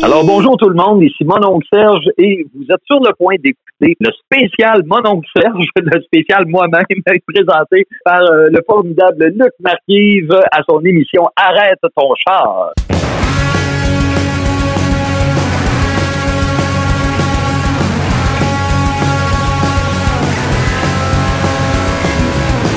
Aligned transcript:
Alors 0.00 0.24
bonjour 0.24 0.56
tout 0.56 0.68
le 0.68 0.74
monde, 0.74 1.02
ici 1.02 1.22
mon 1.24 1.44
oncle 1.46 1.66
Serge 1.70 2.08
et 2.16 2.46
vous 2.54 2.64
êtes 2.70 2.80
sur 2.86 2.98
le 2.98 3.12
point 3.14 3.34
d'écouter 3.34 3.94
le 4.00 4.10
spécial 4.24 4.82
mon 4.86 5.06
oncle 5.06 5.28
Serge, 5.36 5.66
le 5.76 6.00
spécial 6.02 6.46
moi-même 6.46 6.82
présenté 7.04 7.86
par 8.04 8.22
euh, 8.22 8.48
le 8.50 8.60
formidable 8.66 9.26
Luc 9.26 9.52
Marquive 9.60 10.32
à 10.50 10.62
son 10.68 10.80
émission 10.80 11.24
Arrête 11.36 11.78
ton 11.94 12.14
char. 12.26 12.72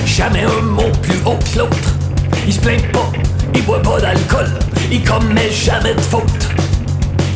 Jamais 0.06 0.44
un 0.44 0.62
mot 0.64 0.92
plus 1.02 1.20
haut 1.26 1.40
que 1.40 1.60
l'autre. 1.60 1.96
Il 2.46 2.54
se 2.54 2.62
plaint 2.62 2.92
pas, 2.92 3.12
il 3.56 3.66
boit 3.66 3.82
pas 3.82 4.00
d'alcool, 4.02 4.48
il 4.92 5.04
commet 5.04 5.50
jamais 5.50 5.94
de 5.94 6.02
faute. 6.02 6.75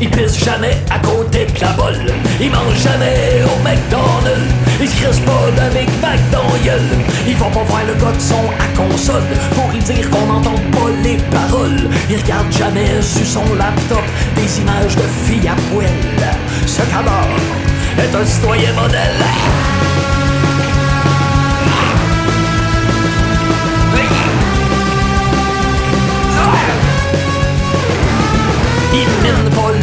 Il 0.01 0.09
pisse 0.09 0.43
jamais 0.43 0.77
à 0.89 0.99
côté 0.99 1.45
de 1.45 1.59
la 1.59 1.71
bolle, 1.73 2.05
il 2.39 2.49
mange 2.49 2.77
jamais 2.81 3.43
au 3.43 3.63
McDonald's, 3.63 4.53
il 4.79 4.87
se 4.87 5.19
pas 5.21 5.51
de 5.51 5.73
Big 5.73 5.89
Mac 6.01 6.19
dans 6.31 6.43
la 6.43 6.59
gueule. 6.59 6.89
Il 7.27 7.35
va 7.35 7.47
pas 7.47 7.63
voir 7.63 7.81
le 7.85 7.93
gars 7.95 8.15
de 8.15 8.21
son 8.21 8.45
à 8.59 8.77
console 8.77 9.23
pour 9.53 9.69
lui 9.71 9.79
dire 9.79 10.09
qu'on 10.09 10.25
n'entend 10.25 10.55
pas 10.71 10.89
les 11.03 11.17
paroles. 11.29 11.89
Il 12.09 12.17
regarde 12.17 12.51
jamais 12.51 13.01
sur 13.01 13.25
son 13.25 13.55
laptop 13.55 14.03
des 14.35 14.61
images 14.61 14.95
de 14.95 15.03
filles 15.25 15.49
à 15.49 15.55
poil. 15.69 15.89
Ce 16.65 16.81
cadavre 16.83 17.35
est 17.97 18.15
un 18.15 18.25
citoyen 18.25 18.71
modèle. 18.73 20.18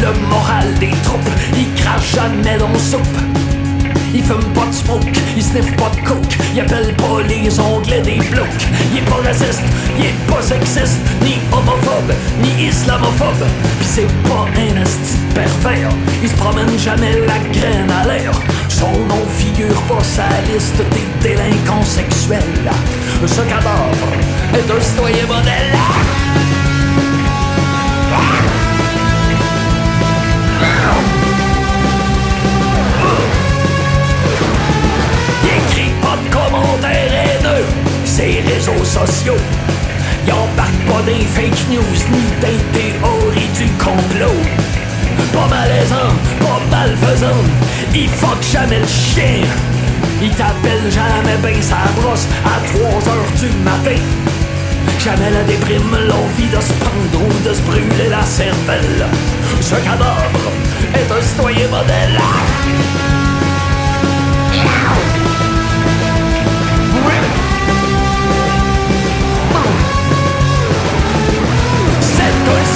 Le 0.07 0.27
moral 0.27 0.73
des 0.79 0.91
troupes, 1.03 1.29
il 1.55 1.73
crache 1.81 2.15
jamais 2.15 2.57
dans 2.57 2.79
soupe. 2.79 3.01
Il 4.13 4.23
fume 4.23 4.43
pas 4.55 4.65
de 4.65 4.73
smoke, 4.73 5.11
il 5.35 5.43
sniffe 5.43 5.75
pas 5.75 5.91
de 5.95 6.07
coke, 6.07 6.37
il 6.53 6.61
appelle 6.61 6.93
pas 6.95 7.21
les 7.27 7.59
onglets 7.59 8.01
des 8.01 8.19
blocs. 8.31 8.63
Il 8.91 8.99
est 8.99 9.01
pas 9.01 9.21
raciste, 9.27 9.61
il 9.99 10.05
est 10.05 10.13
pas 10.27 10.41
sexiste, 10.41 10.99
ni 11.21 11.35
homophobe, 11.51 12.13
ni 12.41 12.67
islamophobe. 12.67 13.45
Pis 13.79 13.87
c'est 13.87 14.11
pas 14.23 14.45
un 14.55 14.81
esti 14.81 15.17
de 15.29 15.33
pervers, 15.33 15.89
il 16.23 16.29
se 16.29 16.35
promène 16.35 16.79
jamais 16.79 17.19
la 17.27 17.39
graine 17.51 17.91
à 17.91 18.07
l'air. 18.07 18.31
Son 18.69 18.91
nom 18.91 19.25
figure 19.37 19.81
pas 19.83 20.03
sa 20.03 20.29
liste 20.51 20.81
des 20.93 21.27
délinquants 21.27 21.83
sexuels. 21.83 22.41
Ce 23.25 23.41
cadavre 23.41 24.11
est 24.53 24.71
un 24.71 24.81
citoyen 24.81 25.25
modèle. 25.27 25.75
Il 28.53 28.56
commentaires 36.37 37.13
haineux, 37.13 37.65
ses 38.05 38.41
réseaux 38.41 38.83
sociaux. 38.83 39.41
Il 40.25 40.33
embarque 40.33 40.81
pas 40.87 41.01
des 41.05 41.23
fake 41.25 41.63
news 41.71 41.97
ni 42.11 42.23
des 42.41 42.59
théories 42.77 43.51
du 43.55 43.67
complot. 43.83 44.39
Pas 45.33 45.47
malaisant, 45.47 46.13
pas 46.39 46.59
malfaisant, 46.71 47.43
il 47.93 48.09
fuck 48.09 48.41
jamais 48.51 48.79
le 48.79 48.87
chien. 48.87 49.45
Il 50.21 50.31
t'appelle 50.31 50.91
jamais 50.91 51.37
ben 51.41 51.61
sa 51.61 51.77
brosse 51.99 52.27
à 52.45 52.59
3 52.67 53.13
heures 53.13 53.31
du 53.39 53.49
matin. 53.63 54.01
Jamais 54.99 55.29
la 55.29 55.43
déprime, 55.43 55.95
l'envie 56.07 56.49
de 56.49 56.61
se 56.61 56.73
pendre 56.73 57.21
ou 57.23 57.47
de 57.47 57.53
se 57.53 57.61
brûler 57.61 58.09
la 58.09 58.23
cervelle. 58.23 59.05
Ce 59.61 59.75
cadavre 59.75 60.51
est 60.93 61.11
un 61.11 61.21
citoyen 61.21 61.67
modèle. 61.69 62.19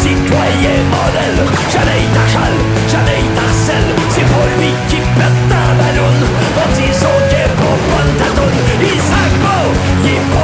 Citoyen 0.02 0.80
modèle. 0.94 1.42
Jamais 1.74 2.00
il 2.06 2.12
t'achale, 2.16 2.60
jamais 2.94 3.20
il 3.26 3.32
t'harcèle. 3.38 3.92
C'est 4.14 4.28
pas 4.34 4.48
lui 4.58 4.72
qui 4.90 5.00
pète 5.18 5.42
ta 5.52 5.64
balloune. 5.80 6.24
En 6.62 6.68
disant 6.78 7.18
qu'il 7.30 7.44
est 7.46 7.56
pas 7.62 7.78
bonne 7.90 8.14
ta 8.20 8.30
toune. 8.38 8.60
Il 8.82 9.00
sac 9.10 9.34
pas, 9.46 9.66
il 10.04 10.10
est 10.18 10.26
pas. 10.34 10.42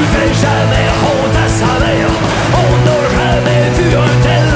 Il 0.00 0.06
fait 0.14 0.34
jamais 0.44 0.86
honte 1.02 1.38
à 1.44 1.48
sa 1.48 1.72
mère. 1.82 2.12
On 2.64 2.72
n'a 2.84 2.98
jamais 3.16 3.64
vu 3.76 3.88
un 3.96 4.14
tel 4.22 4.48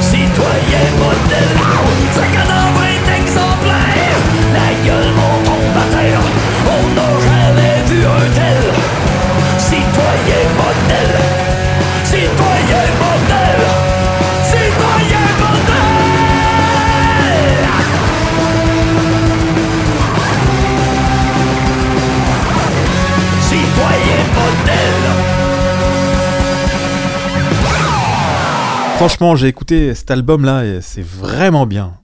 citoyen 0.00 0.86
modèle. 0.98 1.11
Franchement, 29.02 29.34
j'ai 29.34 29.48
écouté 29.48 29.94
cet 29.94 30.12
album-là 30.12 30.64
et 30.64 30.80
c'est 30.80 31.02
vraiment 31.02 31.66
bien. 31.66 31.94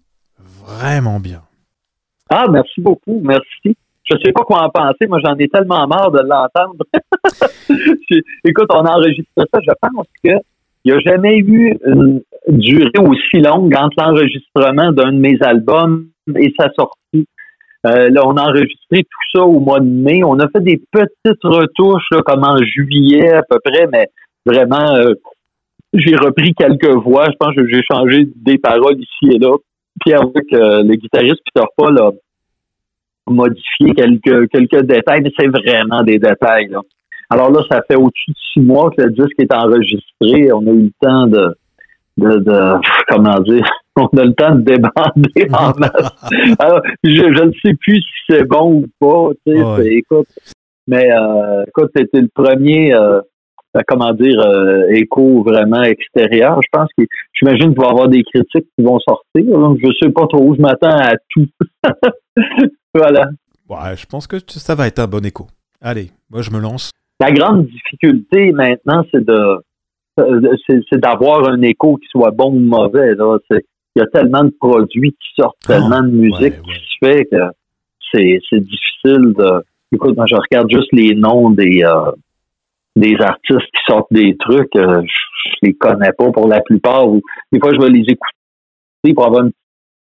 Vraiment 0.66 1.20
bien. 1.20 1.42
Ah, 2.28 2.47
merci 2.50 2.81
beaucoup, 2.81 3.20
merci. 3.22 3.76
Je 4.03 4.16
sais 4.25 4.32
pas 4.32 4.42
quoi 4.42 4.64
en 4.64 4.69
penser, 4.69 5.06
moi 5.06 5.20
j'en 5.25 5.37
ai 5.37 5.47
tellement 5.47 5.87
marre 5.87 6.10
de 6.10 6.19
l'entendre. 6.19 6.84
Écoute, 8.44 8.66
on 8.70 8.84
a 8.84 8.97
enregistré 8.97 9.22
ça, 9.37 9.60
je 9.62 9.72
pense 9.81 10.06
que 10.25 10.31
il 10.84 10.91
n'y 10.91 10.92
a 10.92 10.98
jamais 10.98 11.37
eu 11.37 11.78
une 11.87 12.20
durée 12.48 12.91
aussi 12.98 13.37
longue 13.37 13.76
entre 13.76 13.94
l'enregistrement 13.97 14.91
d'un 14.91 15.12
de 15.12 15.20
mes 15.20 15.38
albums 15.41 16.08
et 16.34 16.53
sa 16.58 16.69
sortie. 16.72 17.28
Euh, 17.87 18.10
là, 18.10 18.22
on 18.26 18.37
a 18.37 18.42
enregistré 18.42 19.04
tout 19.04 19.38
ça 19.38 19.44
au 19.44 19.60
mois 19.60 19.78
de 19.78 19.87
mai. 19.87 20.25
On 20.25 20.41
a 20.41 20.48
fait 20.48 20.64
des 20.64 20.82
petites 20.91 21.44
retouches, 21.44 22.08
comme 22.26 22.42
en 22.42 22.56
juillet 22.56 23.34
à 23.34 23.42
peu 23.48 23.60
près, 23.64 23.87
mais 23.87 24.08
vraiment, 24.44 24.97
euh, 24.97 25.14
j'ai 25.94 26.16
repris 26.16 26.54
quelques 26.54 26.94
voix. 27.03 27.26
Je 27.31 27.37
pense 27.38 27.54
que 27.54 27.66
j'ai 27.69 27.82
changé 27.91 28.28
des 28.37 28.59
paroles 28.59 28.99
ici 28.99 29.34
et 29.34 29.38
là. 29.38 29.56
Puis 30.00 30.12
avec 30.15 30.53
euh, 30.53 30.82
le 30.82 30.94
guitariste 30.94 31.41
Peter 31.53 31.66
Paul 31.76 31.99
a 31.99 32.10
modifié 33.28 33.94
quelques, 33.94 34.49
quelques 34.50 34.82
détails, 34.87 35.22
mais 35.22 35.32
c'est 35.38 35.49
vraiment 35.49 36.03
des 36.03 36.19
détails. 36.19 36.69
Là. 36.69 36.81
Alors 37.31 37.50
là, 37.50 37.60
ça 37.71 37.82
fait 37.88 37.97
au-dessus 37.97 38.31
de 38.31 38.37
six 38.53 38.60
mois 38.60 38.91
que 38.97 39.03
le 39.03 39.10
disque 39.10 39.34
est 39.38 39.53
enregistré. 39.53 40.53
On 40.53 40.66
a 40.66 40.71
eu 40.71 40.84
le 40.84 40.91
temps 41.00 41.26
de, 41.26 41.54
de, 42.16 42.38
de 42.38 42.72
comment 43.09 43.38
dire, 43.41 43.66
on 43.97 44.06
a 44.06 44.25
le 44.25 44.32
temps 44.34 44.55
de 44.55 44.62
débander 44.62 45.49
en 45.53 45.72
masse. 45.78 46.12
Alors, 46.59 46.81
je 47.05 47.10
je 47.10 47.44
ne 47.44 47.53
sais 47.62 47.75
plus 47.75 47.97
si 48.00 48.09
c'est 48.31 48.44
bon 48.44 48.82
ou 48.82 48.87
pas. 48.99 49.31
Tu 49.47 49.53
sais, 49.53 49.62
Ouais. 49.62 49.94
écoute, 49.97 50.28
mais 50.87 51.10
euh, 51.12 51.65
écoute, 51.69 51.91
c'était 51.94 52.20
le 52.22 52.28
premier, 52.28 52.94
euh, 52.94 53.20
comment 53.86 54.12
dire, 54.12 54.40
euh, 54.40 54.86
écho 54.90 55.42
vraiment 55.42 55.82
extérieur. 55.82 56.60
Je 56.62 56.68
pense 56.72 56.88
que 56.96 57.04
j'imagine 57.32 57.72
qu'il 57.74 57.80
va 57.80 57.86
y 57.86 57.90
avoir 57.90 58.08
des 58.08 58.22
critiques 58.24 58.68
qui 58.76 58.84
vont 58.84 58.98
sortir. 59.00 59.58
là. 59.58 59.74
Je 59.82 59.88
sais 60.00 60.10
pas 60.10 60.26
trop. 60.26 60.54
Je 60.54 60.60
m'attends 60.60 60.96
à 60.96 61.12
tout. 61.30 61.46
voilà. 62.94 63.28
Ouais, 63.68 63.96
je 63.96 64.06
pense 64.06 64.26
que 64.26 64.36
ça 64.48 64.74
va 64.74 64.86
être 64.86 64.98
un 64.98 65.06
bon 65.06 65.24
écho. 65.24 65.46
Allez, 65.80 66.10
moi 66.30 66.42
je 66.42 66.50
me 66.50 66.58
lance. 66.58 66.90
La 67.20 67.30
grande 67.32 67.66
difficulté 67.66 68.52
maintenant, 68.52 69.04
c'est 69.12 69.24
de 69.24 69.58
euh, 70.20 70.56
c'est 70.90 70.98
d'avoir 71.00 71.48
un 71.48 71.62
écho 71.62 71.96
qui 71.96 72.08
soit 72.08 72.31
bon 72.31 72.52
ou 72.54 72.60
mauvais. 72.60 73.14
Il 73.14 74.00
y 74.00 74.00
a 74.02 74.06
tellement 74.06 74.44
de 74.44 74.52
produits 74.60 75.12
qui 75.12 75.28
sortent, 75.42 75.56
Ah, 75.69 75.74
tellement 75.74 76.02
de 76.02 76.08
musique 76.10 76.40
ouais, 76.40 76.60
ouais. 76.66 76.74
qui 76.74 76.84
se 76.84 77.06
fait 77.06 77.24
que 77.26 77.36
c'est 78.12 78.40
c'est 78.48 78.60
difficile 78.60 79.34
de. 79.36 79.62
Écoute, 79.92 80.16
moi 80.16 80.26
je 80.26 80.34
regarde 80.34 80.70
juste 80.70 80.92
les 80.92 81.14
noms 81.14 81.50
des 81.50 81.82
euh, 81.84 82.10
des 83.00 83.16
artistes 83.20 83.70
qui 83.72 83.82
sortent 83.86 84.12
des 84.12 84.36
trucs, 84.38 84.74
euh, 84.76 85.02
je, 85.02 85.50
je 85.50 85.56
les 85.62 85.74
connais 85.74 86.12
pas 86.12 86.30
pour 86.30 86.48
la 86.48 86.60
plupart. 86.60 87.06
Des 87.52 87.60
fois, 87.60 87.72
je 87.72 87.80
vais 87.80 87.90
les 87.90 88.04
écouter 88.08 89.14
pour 89.14 89.26
avoir 89.26 89.44
une 89.44 89.52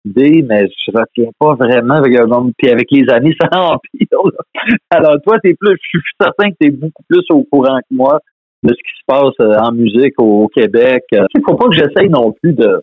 idée, 0.04 0.44
mais 0.48 0.66
je 0.68 0.92
retiens 0.92 1.30
pas 1.38 1.54
vraiment. 1.54 1.94
Avec, 1.94 2.14
puis 2.58 2.70
avec 2.70 2.90
les 2.90 3.08
années, 3.10 3.34
ça 3.40 3.48
empire. 3.60 4.06
là. 4.10 4.62
Alors 4.90 5.16
toi, 5.22 5.38
t'es 5.42 5.54
plus, 5.54 5.76
je 5.80 5.98
suis 5.98 6.00
certain 6.20 6.50
que 6.50 6.56
tu 6.60 6.68
es 6.68 6.70
beaucoup 6.70 7.02
plus 7.08 7.24
au 7.30 7.44
courant 7.44 7.78
que 7.78 7.94
moi 7.94 8.20
de 8.62 8.70
ce 8.70 8.74
qui 8.74 8.98
se 8.98 9.04
passe 9.06 9.34
euh, 9.40 9.58
en 9.58 9.72
musique 9.72 10.14
au, 10.18 10.48
Québec. 10.48 11.04
Euh, 11.12 11.26
Il 11.34 11.42
faut 11.46 11.54
pas 11.54 11.68
que 11.68 11.74
j'essaye 11.74 12.08
non 12.08 12.32
plus 12.32 12.54
de 12.54 12.82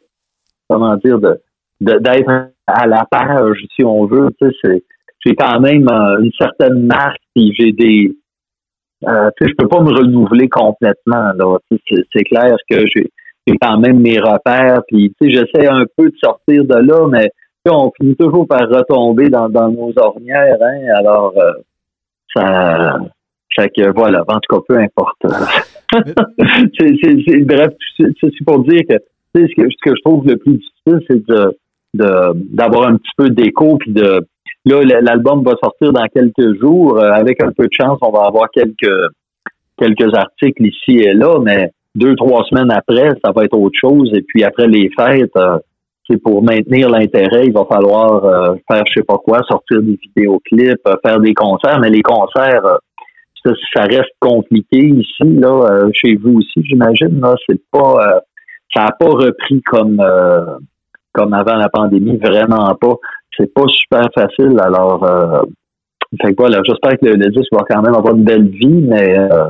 comment 0.70 0.96
dire 0.98 1.20
de 1.20 1.40
d'être 1.80 2.50
à 2.68 2.86
la 2.86 3.06
page, 3.10 3.58
si 3.76 3.84
on 3.84 4.06
veut. 4.06 4.30
Tu 4.40 4.48
sais, 4.64 4.84
j'ai 5.26 5.36
quand 5.36 5.60
même 5.60 5.88
euh, 5.90 6.22
une 6.22 6.32
certaine 6.40 6.86
marque, 6.86 7.22
puis 7.36 7.54
j'ai 7.58 7.72
des 7.72 8.16
euh, 9.08 9.30
je 9.40 9.54
peux 9.58 9.68
pas 9.68 9.82
me 9.82 9.92
renouveler 9.92 10.48
complètement. 10.50 11.32
Là. 11.36 11.58
C'est, 11.70 12.24
clair 12.24 12.56
que 12.70 12.86
j'ai 12.88 13.58
quand 13.62 13.78
même 13.80 14.00
mes 14.00 14.20
repères. 14.20 14.82
Puis, 14.88 15.14
j'essaie 15.22 15.68
un 15.68 15.86
peu 15.98 16.10
de 16.10 16.16
sortir 16.24 16.64
de 16.66 16.76
là, 16.76 17.08
mais 17.08 17.30
on 17.68 17.92
finit 18.00 18.16
toujours 18.16 18.48
par 18.48 18.62
retomber 18.70 19.30
dans, 19.30 19.50
dans 19.50 19.70
nos 19.70 19.94
ornières. 19.98 20.58
Hein? 20.62 20.80
Alors, 20.98 21.34
euh, 21.38 21.54
ça... 22.36 23.00
Fait 23.54 23.70
que 23.70 23.92
voilà, 23.94 24.24
en 24.30 24.40
tout 24.40 24.56
cas, 24.56 24.62
peu 24.66 24.78
importe. 24.80 25.18
bref, 27.46 27.74
c'est 27.98 28.46
pour 28.46 28.64
dire 28.64 28.82
que, 28.90 28.96
ce 29.36 29.42
que 29.42 29.70
ce 29.70 29.78
que 29.84 29.94
je 29.94 30.02
trouve 30.06 30.26
le 30.26 30.38
plus 30.38 30.54
difficile, 30.54 31.06
c'est 31.10 31.28
de 31.28 31.58
de- 31.94 32.56
d'avoir 32.56 32.88
un 32.88 32.98
petit 32.98 33.12
peu 33.18 33.30
d'écho 33.30 33.78
puis 33.78 33.92
de 33.92 34.26
là 34.66 35.02
l'album 35.02 35.44
va 35.44 35.54
sortir 35.62 35.92
dans 35.92 36.06
quelques 36.14 36.60
jours. 36.60 37.00
Euh, 37.00 37.12
avec 37.12 37.42
un 37.44 37.52
peu 37.52 37.66
de 37.66 37.74
chance 37.74 37.98
on 38.02 38.12
va 38.12 38.26
avoir 38.26 38.50
quelques 38.52 38.94
quelques 39.78 40.14
articles 40.14 40.66
ici 40.66 41.00
et 41.00 41.14
là 41.14 41.40
mais 41.40 41.72
deux 41.96 42.16
trois 42.16 42.44
semaines 42.46 42.72
après 42.72 43.10
ça 43.24 43.32
va 43.36 43.44
être 43.46 43.58
autre 43.58 43.78
chose. 43.80 44.12
Et 44.14 44.22
puis 44.22 44.44
après 44.44 44.68
les 44.68 44.90
fêtes 44.98 45.36
euh, 45.38 45.58
c'est 46.10 46.18
pour 46.18 46.44
maintenir 46.44 46.90
l'intérêt. 46.90 47.46
Il 47.46 47.54
va 47.54 47.66
falloir 47.66 48.26
euh, 48.26 48.56
faire 48.70 48.84
je 48.88 48.94
sais 49.00 49.06
pas 49.06 49.18
quoi 49.18 49.40
sortir 49.50 49.82
des 49.82 49.98
vidéoclips 50.02 50.88
faire 51.06 51.20
des 51.20 51.34
concerts. 51.34 51.80
Mais 51.80 51.90
les 51.90 52.02
concerts 52.02 52.80
ça, 53.44 53.84
reste 53.86 54.14
compliqué 54.20 54.78
ici 54.78 55.24
là 55.24 55.88
chez 55.94 56.16
vous 56.16 56.38
aussi 56.38 56.64
j'imagine 56.64 57.20
là. 57.20 57.36
C'est 57.48 57.62
pas 57.72 58.22
ça 58.74 58.84
a 58.84 58.92
pas 58.92 59.10
repris 59.10 59.62
comme 59.64 60.00
comme 61.14 61.34
avant 61.34 61.56
la 61.56 61.70
pandémie, 61.70 62.18
vraiment 62.18 62.74
pas. 62.76 62.96
C'est 63.38 63.54
pas 63.54 63.68
super 63.68 64.08
facile. 64.14 64.60
Alors, 64.60 65.04
euh, 65.04 65.42
fait 66.22 66.32
que 66.32 66.38
voilà, 66.38 66.62
j'espère 66.64 67.00
que 67.00 67.06
le, 67.06 67.14
le 67.16 67.30
disque 67.30 67.52
va 67.54 67.64
quand 67.70 67.82
même 67.82 67.96
avoir 67.96 68.16
une 68.16 68.24
belle 68.24 68.50
vie, 68.50 68.68
mais 68.68 69.18
euh, 69.18 69.50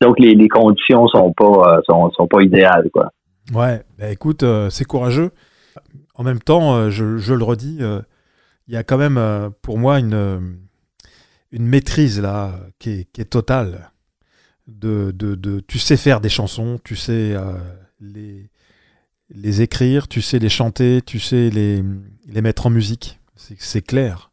donc 0.00 0.18
les, 0.18 0.48
conditions 0.48 1.06
sont 1.08 1.32
pas 1.32 1.76
euh, 1.76 1.80
sont, 1.88 2.10
sont 2.10 2.26
pas 2.26 2.42
idéales, 2.42 2.90
quoi. 2.92 3.10
Ouais, 3.54 3.82
bah 3.98 4.10
écoute, 4.10 4.44
c'est 4.70 4.84
courageux. 4.84 5.30
En 6.14 6.22
même 6.22 6.40
temps, 6.40 6.90
je, 6.90 7.16
je 7.16 7.34
le 7.34 7.44
redis, 7.44 7.80
il 8.68 8.74
y 8.74 8.76
a 8.76 8.82
quand 8.84 8.98
même 8.98 9.20
pour 9.62 9.78
moi 9.78 9.98
une, 9.98 10.58
une 11.50 11.66
maîtrise 11.66 12.20
là 12.20 12.52
qui 12.78 12.90
est, 12.90 13.12
qui 13.12 13.20
est 13.20 13.30
totale. 13.30 13.90
De, 14.68 15.10
de, 15.10 15.34
de- 15.34 15.58
tu 15.58 15.78
sais 15.78 15.96
faire 15.96 16.20
des 16.20 16.28
chansons, 16.28 16.78
tu 16.84 16.94
sais 16.94 17.34
les, 18.00 18.48
les 19.30 19.62
écrire, 19.62 20.08
tu 20.08 20.20
sais 20.20 20.38
les 20.38 20.48
chanter, 20.48 21.00
tu 21.02 21.18
sais 21.18 21.50
les, 21.50 21.82
les 22.32 22.42
mettre 22.42 22.66
en 22.66 22.70
musique. 22.70 23.18
C'est 23.36 23.82
clair. 23.82 24.30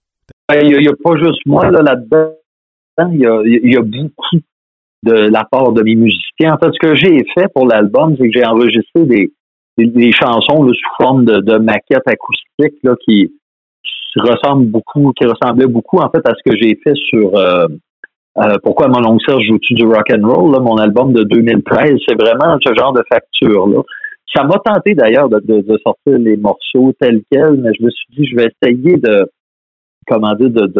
Il 0.53 0.77
n'y 0.79 0.87
a, 0.87 0.93
pas 1.03 1.15
juste 1.15 1.45
moi 1.45 1.69
là, 1.69 1.81
là-dedans. 1.81 2.33
Il 3.11 3.19
y 3.19 3.77
a, 3.77 3.81
beaucoup 3.81 4.37
de 5.03 5.13
la 5.13 5.45
part 5.45 5.71
de 5.71 5.81
mes 5.83 5.95
musiciens. 5.95 6.53
En 6.53 6.57
fait, 6.57 6.71
ce 6.73 6.79
que 6.79 6.95
j'ai 6.95 7.25
fait 7.33 7.47
pour 7.53 7.67
l'album, 7.67 8.15
c'est 8.17 8.27
que 8.27 8.33
j'ai 8.33 8.45
enregistré 8.45 9.05
des, 9.05 9.31
des, 9.77 10.11
chansons 10.11 10.67
sous 10.67 10.95
forme 10.97 11.25
de, 11.25 11.39
de 11.39 11.57
maquettes 11.57 12.07
acoustiques 12.07 12.79
là, 12.83 12.95
qui, 13.05 13.31
qui 14.13 14.19
beaucoup, 14.65 15.13
qui 15.13 15.25
ressemblaient 15.25 15.67
beaucoup 15.67 15.97
en 15.97 16.09
fait 16.09 16.27
à 16.27 16.33
ce 16.35 16.49
que 16.49 16.57
j'ai 16.57 16.79
fait 16.83 16.95
sur 16.95 17.35
euh, 17.37 17.67
euh, 18.37 18.57
Pourquoi 18.63 18.87
mon 18.87 19.05
oncle 19.07 19.23
Serge 19.25 19.43
joue-tu 19.45 19.75
du 19.75 19.85
rock 19.85 20.11
and 20.11 20.27
roll, 20.27 20.51
là, 20.51 20.59
mon 20.59 20.77
album 20.77 21.13
de 21.13 21.23
2013. 21.23 21.95
C'est 22.07 22.19
vraiment 22.19 22.57
ce 22.61 22.73
genre 22.73 22.93
de 22.93 23.03
facture 23.11 23.67
là. 23.67 23.81
Ça 24.35 24.43
m'a 24.43 24.59
tenté 24.63 24.93
d'ailleurs 24.93 25.29
de, 25.29 25.41
sortir 25.83 26.19
les 26.19 26.37
morceaux 26.37 26.93
tels 26.99 27.21
quels, 27.31 27.57
mais 27.57 27.71
je 27.77 27.83
me 27.83 27.89
suis 27.89 28.05
dit 28.15 28.27
je 28.27 28.35
vais 28.35 28.51
essayer 28.61 28.97
de 28.97 29.27
comment 30.07 30.35
dire 30.35 30.51
de 30.51 30.71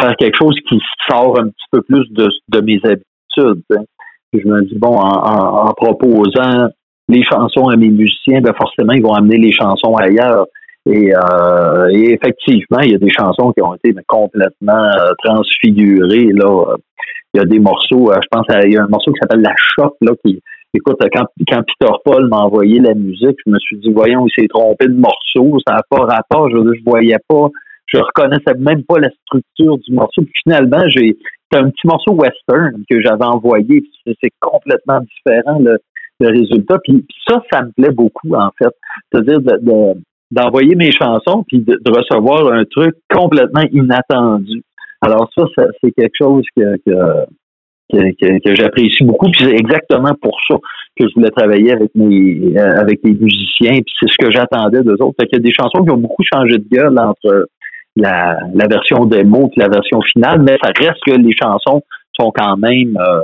faire 0.00 0.14
quelque 0.16 0.36
chose 0.36 0.54
qui 0.68 0.78
sort 1.08 1.40
un 1.40 1.48
petit 1.48 1.66
peu 1.72 1.82
plus 1.82 2.08
de, 2.10 2.60
mes 2.60 2.80
habitudes. 2.84 3.64
hein. 3.70 3.82
Je 4.32 4.46
me 4.46 4.62
dis 4.62 4.78
bon, 4.78 4.96
en, 4.96 5.72
proposant 5.74 6.68
les 7.08 7.24
chansons 7.24 7.68
à 7.68 7.76
mes 7.76 7.88
musiciens, 7.88 8.40
ben 8.40 8.54
forcément 8.54 8.92
ils 8.92 9.02
vont 9.02 9.14
amener 9.14 9.38
les 9.38 9.52
chansons 9.52 9.96
ailleurs. 9.96 10.46
Et, 10.86 11.12
euh, 11.14 11.88
effectivement, 11.88 12.80
il 12.80 12.92
y 12.92 12.94
a 12.94 12.98
des 12.98 13.10
chansons 13.10 13.52
qui 13.52 13.62
ont 13.62 13.74
été 13.74 13.94
complètement 14.06 14.72
euh, 14.72 15.12
transfigurées. 15.22 16.32
Là, 16.32 16.76
il 17.34 17.38
y 17.38 17.40
a 17.40 17.44
des 17.44 17.58
morceaux, 17.58 18.10
euh, 18.10 18.18
je 18.22 18.28
pense, 18.30 18.46
à- 18.48 18.66
il 18.66 18.72
y 18.72 18.78
a 18.78 18.84
un 18.84 18.88
morceau 18.88 19.12
qui 19.12 19.18
s'appelle 19.20 19.42
La 19.42 19.54
Choc, 19.56 19.94
là, 20.00 20.12
qui, 20.24 20.40
écoute, 20.74 20.96
quand, 21.12 21.26
quand 21.48 21.62
Peter 21.62 21.92
Paul 22.04 22.28
m'a 22.28 22.38
envoyé 22.38 22.80
la 22.80 22.94
musique, 22.94 23.36
je 23.44 23.50
me 23.50 23.58
suis 23.58 23.78
dit, 23.78 23.90
voyons, 23.92 24.26
il 24.26 24.32
s'est 24.36 24.48
trompé 24.48 24.86
de 24.86 24.94
morceau, 24.94 25.58
ça 25.66 25.74
n'a 25.74 25.82
pas 25.88 26.04
rapport, 26.04 26.48
je, 26.50 26.56
je 26.56 26.84
voyais 26.84 27.18
pas, 27.28 27.48
je 27.86 27.98
reconnaissais 27.98 28.54
même 28.58 28.84
pas 28.84 28.98
la 28.98 29.10
structure 29.24 29.78
du 29.78 29.92
morceau. 29.92 30.22
Puis 30.22 30.32
finalement, 30.44 30.86
j'ai, 30.88 31.16
c'est 31.50 31.58
un 31.58 31.70
petit 31.70 31.86
morceau 31.86 32.12
western 32.12 32.82
que 32.88 33.00
j'avais 33.00 33.24
envoyé, 33.24 33.82
c'est, 34.06 34.30
complètement 34.40 35.00
différent 35.00 35.58
le, 35.58 35.78
le 36.20 36.28
résultat. 36.28 36.78
Puis 36.84 37.04
ça, 37.28 37.42
ça 37.52 37.62
me 37.62 37.72
plaît 37.72 37.94
beaucoup, 37.94 38.34
en 38.34 38.50
fait. 38.58 38.74
C'est-à-dire 39.10 39.40
de, 39.40 39.56
de- 39.60 40.00
d'envoyer 40.30 40.76
mes 40.76 40.92
chansons 40.92 41.44
puis 41.48 41.58
de, 41.58 41.80
de 41.84 41.90
recevoir 41.90 42.52
un 42.52 42.64
truc 42.64 42.94
complètement 43.12 43.64
inattendu. 43.72 44.62
Alors 45.00 45.28
ça, 45.36 45.44
ça 45.56 45.64
c'est 45.80 45.90
quelque 45.92 46.14
chose 46.16 46.44
que, 46.56 46.76
que, 46.86 47.24
que, 47.90 48.54
j'apprécie 48.54 49.04
beaucoup. 49.04 49.30
Puis 49.30 49.44
c'est 49.44 49.56
exactement 49.56 50.14
pour 50.20 50.36
ça 50.48 50.56
que 50.98 51.08
je 51.08 51.14
voulais 51.14 51.30
travailler 51.30 51.72
avec 51.72 51.90
euh, 51.96 52.80
avec 52.80 53.00
les 53.04 53.12
musiciens. 53.12 53.72
Puis 53.72 53.94
c'est 53.98 54.08
ce 54.08 54.18
que 54.18 54.30
j'attendais 54.30 54.82
d'eux 54.82 54.96
autres. 55.00 55.16
Fait 55.20 55.26
qu'il 55.26 55.38
y 55.38 55.42
a 55.42 55.44
des 55.44 55.52
chansons 55.52 55.84
qui 55.84 55.90
ont 55.90 55.98
beaucoup 55.98 56.22
changé 56.32 56.58
de 56.58 56.66
gueule 56.70 56.98
entre 56.98 57.46
la, 57.96 58.38
la 58.54 58.66
version 58.66 59.04
démo 59.04 59.50
et 59.56 59.60
la 59.60 59.68
version 59.68 60.00
finale, 60.02 60.42
mais 60.42 60.56
ça 60.62 60.70
reste 60.76 61.02
que 61.04 61.12
les 61.12 61.34
chansons 61.40 61.82
sont 62.18 62.32
quand 62.34 62.56
même 62.56 62.96
euh, 62.98 63.20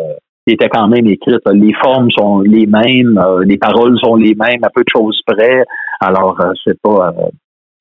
étaient 0.46 0.68
quand 0.68 0.88
même 0.88 1.06
écrites. 1.06 1.40
Les 1.52 1.74
formes 1.74 2.10
sont 2.10 2.40
les 2.40 2.66
mêmes, 2.66 3.18
euh, 3.18 3.42
les 3.44 3.58
paroles 3.58 3.98
sont 3.98 4.14
les 4.14 4.34
mêmes, 4.34 4.62
à 4.62 4.70
peu 4.70 4.82
de 4.82 4.90
choses 4.94 5.20
près. 5.26 5.64
Alors 6.00 6.40
euh, 6.40 6.52
c'est 6.64 6.80
pas 6.80 7.14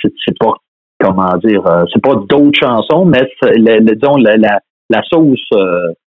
c'est, 0.02 0.38
pas 0.40 0.54
comment 1.00 1.36
dire, 1.44 1.64
c'est 1.92 2.02
pas 2.02 2.16
d'autres 2.30 2.60
chansons, 2.60 3.06
mais 3.06 3.28
la, 3.58 3.80
la, 3.80 4.60
la 4.90 5.04
sauce 5.04 5.50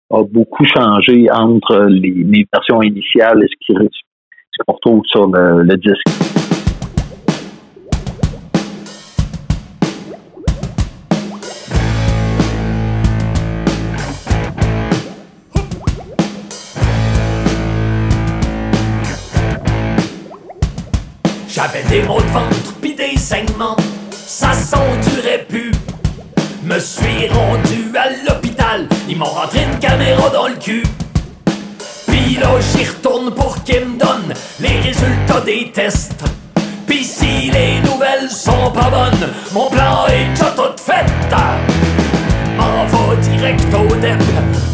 a 0.09 0.23
beaucoup 0.23 0.65
changé 0.65 1.27
entre 1.31 1.85
les, 1.89 2.47
versions 2.51 2.81
initiales 2.81 3.43
et 3.43 3.47
ce 3.47 3.55
qui 3.59 3.73
ce 3.73 4.63
qu'on 4.65 4.73
retrouve 4.73 5.03
sur 5.05 5.27
le, 5.27 5.75
disque. 5.77 6.01
J'avais 21.49 21.83
des 21.89 22.07
maux 22.07 22.21
de 22.21 22.27
ventre 22.27 22.79
pis 22.81 22.95
des 22.95 23.17
saignements, 23.17 23.75
ça 24.11 24.53
s'endurait 24.53 25.45
plus. 25.49 25.71
Me 26.63 26.79
suis 26.79 27.27
rendu 27.29 27.97
à 27.97 28.09
l'hôpital, 28.09 28.36
m'ont 29.17 29.25
rentré 29.25 29.59
une 29.63 29.79
caméra 29.79 30.29
dans 30.29 30.47
le 30.47 30.55
cul. 30.55 30.83
Puis 32.07 32.37
là 32.39 32.49
j'y 32.59 32.85
retourne 32.85 33.31
pour 33.31 33.63
qu'ils 33.63 33.85
me 33.85 33.99
donnent 33.99 34.33
les 34.59 34.79
résultats 34.79 35.41
des 35.45 35.71
tests. 35.73 36.23
Pis 36.87 37.03
si 37.03 37.51
les 37.51 37.79
nouvelles 37.81 38.29
sont 38.29 38.71
pas 38.71 38.89
bonnes, 38.89 39.29
mon 39.53 39.69
plan 39.69 40.05
est 40.07 40.29
déjà 40.29 40.51
tout 40.51 40.75
fait. 40.77 41.05
M'en 42.57 42.85
va 42.85 43.15
direct 43.15 43.67
au 43.73 43.95
DEP, 43.95 44.23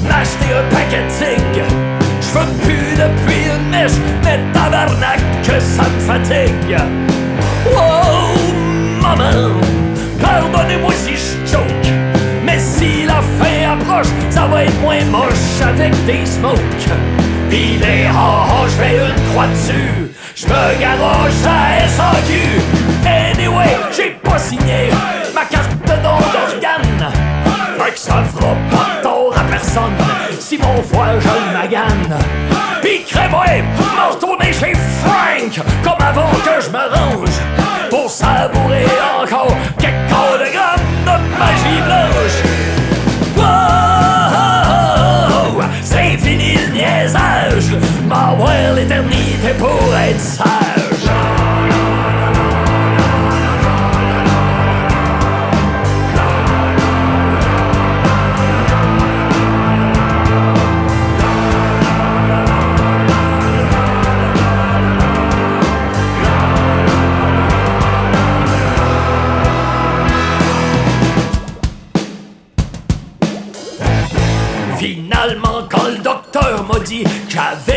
m'acheter 0.08 0.54
un 0.54 0.76
paquet 0.76 1.04
de 1.04 1.10
zig. 1.10 1.64
J'veux 2.22 2.52
plus 2.64 2.96
depuis 2.96 3.44
une 3.56 3.70
mèche, 3.70 3.92
mais 4.24 4.40
tabarnak 4.54 5.20
que 5.44 5.60
ça 5.60 5.84
me 5.84 6.00
fatigue. 6.00 6.78
Oh, 7.76 8.54
maman, 9.02 9.52
pardonnez-moi 10.22 10.94
si 10.94 11.14
je. 11.14 11.34
Mais 12.46 12.60
si 12.60 13.06
la 13.06 13.22
fin 13.40 13.63
ça 14.30 14.48
va 14.48 14.64
être 14.64 14.80
moins 14.82 15.04
moche 15.06 15.62
avec 15.62 15.94
des 16.06 16.26
smokes. 16.26 16.88
Pis 17.50 17.78
les 17.78 18.06
ha 18.06 18.46
je 18.66 18.72
fais 18.72 18.96
une 18.98 19.30
croix 19.32 19.48
dessus. 19.48 20.12
J'me 20.36 20.80
garoche 20.80 21.46
à 21.46 21.88
SAQ. 21.88 22.34
Anyway, 23.06 23.78
j'ai 23.96 24.18
pas 24.24 24.40
signé 24.40 24.90
ma 25.34 25.46
carte 25.46 25.72
de 25.72 25.96
d'organe. 26.04 27.12
Fait 27.78 27.92
que 27.92 28.00
ça 28.00 28.24
fera 28.34 28.56
pas 28.72 29.02
tort 29.02 29.34
à 29.38 29.44
personne 29.44 29.98
si 30.40 30.58
mon 30.58 30.82
foie 30.82 31.20
je 31.20 31.54
magane. 31.54 32.18
Pis 32.82 33.06
retourner 34.10 34.54
chez 34.54 34.74
Frank 35.02 35.62
comme 35.84 36.06
avant 36.06 36.32
que 36.44 36.62
je 36.62 36.70
me 36.70 36.78
range 36.78 37.40
pour 37.90 38.10
savourer 38.10 38.86
encore 39.22 39.56
quelques 39.80 40.54
grammes 40.54 40.80
de 41.06 41.38
magie 41.38 41.82
blanche. 41.86 42.83
m'avoir 48.14 48.74
l'éternité 48.76 49.54
pour 49.58 49.96
être 49.96 50.20
sage. 50.20 50.50
Finalement, 74.78 75.68
quand 75.70 75.88
le 75.88 75.98
docteur 75.98 76.66
m'a 76.68 76.80
dit 76.80 77.04
que 77.04 77.10
j'avais 77.30 77.73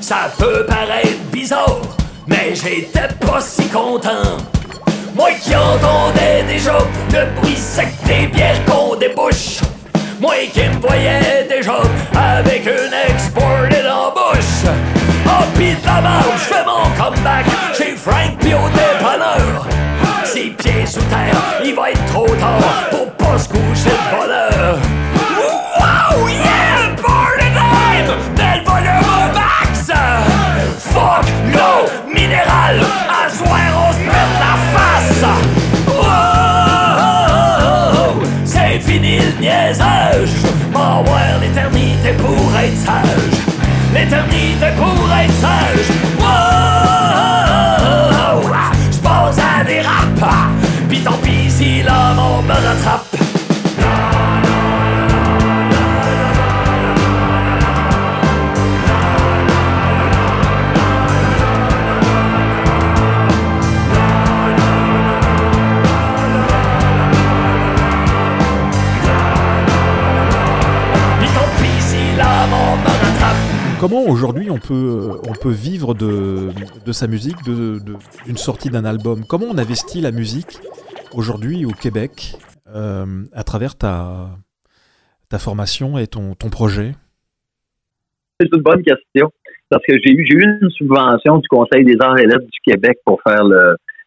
ça 0.00 0.30
peut 0.38 0.64
paraître 0.64 1.18
bizarre, 1.32 1.80
mais 2.28 2.54
j'étais 2.54 3.08
pas 3.18 3.40
si 3.40 3.66
content. 3.70 4.36
Moi 5.16 5.30
qui 5.42 5.56
entendais 5.56 6.44
déjà 6.46 6.78
le 7.12 7.40
bruit 7.40 7.56
sec 7.56 7.88
des 8.06 8.28
bières 8.28 8.64
qu'on 8.66 8.94
débouche. 8.94 9.58
Moi 10.20 10.34
qui 10.52 10.60
me 10.60 10.80
voyais 10.80 11.48
déjà 11.48 11.80
avec 12.14 12.66
une 12.66 13.12
exported 13.12 13.84
en 13.84 14.12
bouche. 14.12 14.70
Oh 15.26 15.44
pis 15.56 15.74
de 15.74 15.84
la 15.84 16.20
je 16.36 16.44
fais 16.44 16.64
mon 16.64 16.88
comeback 16.96 17.46
chez 17.76 17.96
Frank 17.96 18.38
pis 18.38 18.54
au 18.54 18.68
dépanneur. 18.68 19.66
Ses 20.22 20.50
pieds 20.50 20.86
sous 20.86 21.00
terre, 21.00 21.34
il 21.64 21.74
va 21.74 21.90
être 21.90 22.06
trop 22.12 22.28
tard 22.36 22.90
pour 22.90 23.10
pas 23.10 23.38
se 23.38 23.48
coucher 23.48 23.90
de 23.90 24.16
bonheur. 24.16 24.78
Yeah, 26.28 26.47
soir 33.30 33.70
on 33.88 33.92
se 33.92 33.98
met 33.98 34.28
la 34.40 34.54
face! 34.74 35.24
Wow, 35.86 37.06
c'est 38.44 38.78
fini 38.80 39.14
le 39.18 39.30
niaisage! 39.40 40.34
Voir 40.72 41.04
l'éternité 41.40 42.12
pour 42.12 42.56
être 42.56 42.76
sage! 42.76 43.38
L'éternité 43.94 44.68
pour 44.76 45.12
être 45.12 45.38
sage! 45.40 45.88
Wow, 46.18 46.82
j'pose 48.92 49.38
à 49.38 49.64
des 49.64 49.80
rap! 49.80 50.20
Pis 50.88 51.00
tant 51.00 51.18
pis 51.22 51.50
si 51.50 51.82
l'homme 51.82 52.18
on 52.18 52.42
me 52.42 52.52
rattrape! 52.52 53.17
Comment 73.88 74.04
aujourd'hui 74.04 74.50
on 74.50 74.58
peut, 74.58 75.12
on 75.26 75.32
peut 75.32 75.50
vivre 75.50 75.94
de, 75.94 76.50
de 76.84 76.92
sa 76.92 77.06
musique, 77.06 77.42
de- 77.46 77.78
de- 77.78 77.96
d'une 78.26 78.36
sortie 78.36 78.68
d'un 78.68 78.84
album? 78.84 79.24
Comment 79.26 79.46
on 79.50 79.56
investit 79.56 80.02
la 80.02 80.10
musique 80.10 80.58
aujourd'hui 81.14 81.64
au 81.64 81.70
Québec 81.70 82.34
euh, 82.74 83.24
à 83.32 83.44
travers 83.44 83.76
ta, 83.76 84.28
ta 85.30 85.38
formation 85.38 85.96
et 85.96 86.06
ton, 86.06 86.34
ton 86.34 86.50
projet? 86.50 86.92
C'est 88.38 88.48
une 88.54 88.60
bonne 88.60 88.82
question. 88.82 89.32
Parce 89.70 89.82
que 89.88 89.94
j'ai 90.04 90.12
eu, 90.12 90.26
eu 90.34 90.58
une 90.60 90.68
subvention 90.70 91.38
du 91.38 91.48
Conseil 91.48 91.82
des 91.84 91.96
arts 92.00 92.18
et 92.18 92.26
lettres 92.26 92.44
du 92.44 92.60
Québec 92.62 92.98
pour 93.06 93.22
faire 93.26 93.42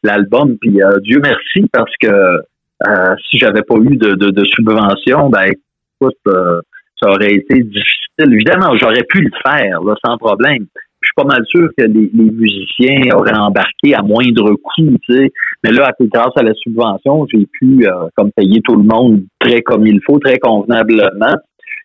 l'album. 0.04 0.58
Puis 0.60 0.80
euh, 0.84 1.00
Dieu 1.00 1.20
merci 1.24 1.68
parce 1.74 1.94
que 2.00 2.08
euh, 2.08 3.16
si 3.32 3.40
j'avais 3.40 3.64
pas 3.64 3.78
eu 3.78 3.98
de, 3.98 4.14
de, 4.14 4.30
de 4.30 4.44
subvention, 4.46 5.32
ben 5.32 5.46
écoute, 5.46 6.18
euh, 6.28 6.62
ça 7.02 7.10
aurait 7.10 7.34
été 7.34 7.64
difficile. 7.64 8.34
Évidemment, 8.34 8.76
j'aurais 8.78 9.04
pu 9.10 9.22
le 9.22 9.32
faire 9.44 9.82
là, 9.82 9.96
sans 10.06 10.18
problème. 10.18 10.66
Je 11.02 11.08
suis 11.08 11.16
pas 11.16 11.24
mal 11.24 11.44
sûr 11.48 11.68
que 11.76 11.84
les, 11.84 12.12
musiciens 12.14 13.16
auraient 13.16 13.36
embarqué 13.36 13.96
à 13.96 14.04
moindre 14.04 14.54
coût, 14.54 14.98
tu 15.08 15.14
sais. 15.14 15.32
Mais 15.64 15.72
là, 15.72 15.92
grâce 16.00 16.36
à 16.36 16.44
la 16.44 16.54
subvention, 16.54 17.26
j'ai 17.34 17.48
pu 17.60 17.88
euh, 17.88 18.08
comme 18.16 18.32
payer 18.32 18.62
tout 18.62 18.76
le 18.76 18.84
monde 18.84 19.24
très 19.40 19.62
comme 19.62 19.88
il 19.88 20.00
faut, 20.06 20.20
très 20.20 20.38
convenablement 20.38 21.34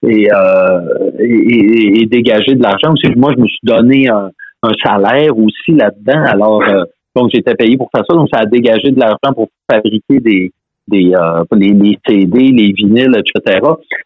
et, 0.07 0.29
euh, 0.31 1.11
et, 1.19 2.05
dégager 2.07 2.55
de 2.55 2.63
l'argent. 2.63 2.93
Moi, 3.17 3.33
je 3.37 3.43
me 3.43 3.47
suis 3.47 3.59
donné 3.63 4.09
un, 4.09 4.31
un 4.63 4.73
salaire 4.85 5.37
aussi 5.39 5.73
là-dedans. 5.73 6.25
Alors, 6.27 6.63
euh, 6.69 6.85
donc 7.15 7.31
j'étais 7.33 7.55
payé 7.55 7.79
pour 7.79 7.89
faire 7.95 8.05
ça. 8.09 8.15
Donc, 8.15 8.29
ça 8.33 8.41
a 8.41 8.47
dégagé 8.47 8.91
de 8.91 9.01
l'argent 9.01 9.33
pour 9.35 9.49
fabriquer 9.71 10.21
des 10.21 10.53
des 10.89 11.13
euh, 11.15 11.45
les, 11.53 11.73
les 11.73 11.99
CD, 12.07 12.51
les 12.51 12.73
vinyles, 12.73 13.17
etc. 13.19 13.61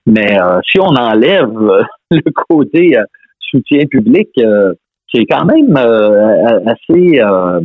Mais 0.06 0.40
euh, 0.40 0.60
si 0.70 0.80
on 0.80 0.94
enlève 0.94 1.56
euh, 1.56 1.82
le 2.10 2.30
côté 2.48 2.96
euh, 2.98 3.02
soutien 3.40 3.84
public, 3.86 4.28
euh, 4.38 4.74
c'est 5.12 5.24
quand 5.26 5.44
même 5.44 5.76
euh, 5.76 6.60
assez 6.66 7.20
euh, 7.20 7.60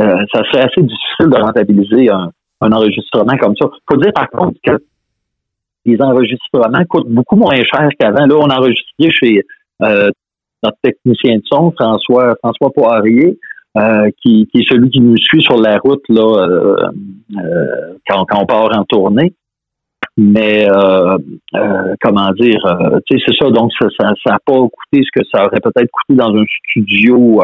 euh, 0.00 0.24
ça 0.32 0.42
serait 0.44 0.64
assez 0.64 0.80
difficile 0.80 1.28
de 1.28 1.40
rentabiliser 1.40 2.10
un, 2.10 2.30
enregistrement 2.60 3.36
comme 3.38 3.54
ça. 3.60 3.68
Faut 3.90 3.96
dire 3.96 4.12
par 4.14 4.30
contre 4.30 4.58
que 4.64 4.78
les 5.84 6.00
enregistrements 6.00 6.84
coûtent 6.88 7.08
beaucoup 7.08 7.36
moins 7.36 7.56
cher 7.56 7.88
qu'avant. 7.98 8.26
Là, 8.26 8.36
on 8.36 8.48
enregistrait 8.48 9.10
chez 9.10 9.42
euh, 9.82 10.10
notre 10.62 10.78
technicien 10.82 11.36
de 11.36 11.42
son, 11.44 11.72
François 11.72 12.34
François 12.40 12.70
Poirier, 12.72 13.38
euh, 13.78 14.10
qui, 14.22 14.46
qui 14.52 14.60
est 14.60 14.68
celui 14.68 14.90
qui 14.90 15.00
nous 15.00 15.16
suit 15.16 15.42
sur 15.42 15.58
la 15.58 15.78
route 15.78 16.02
là 16.08 16.46
euh, 16.46 16.76
euh, 17.38 17.94
quand, 18.06 18.24
quand 18.26 18.42
on 18.42 18.46
part 18.46 18.78
en 18.78 18.84
tournée. 18.84 19.32
Mais 20.18 20.68
euh, 20.68 21.16
euh, 21.54 21.94
comment 22.02 22.30
dire, 22.32 22.60
tu 23.06 23.18
sais, 23.18 23.24
c'est 23.26 23.34
ça. 23.42 23.50
Donc, 23.50 23.72
ça, 23.80 23.86
ça, 23.98 24.12
ça 24.26 24.36
pas 24.44 24.52
coûté 24.52 25.02
ce 25.02 25.20
que 25.20 25.26
ça 25.32 25.46
aurait 25.46 25.60
peut-être 25.60 25.88
coûté 25.90 26.18
dans 26.18 26.36
un 26.36 26.44
studio. 26.68 27.40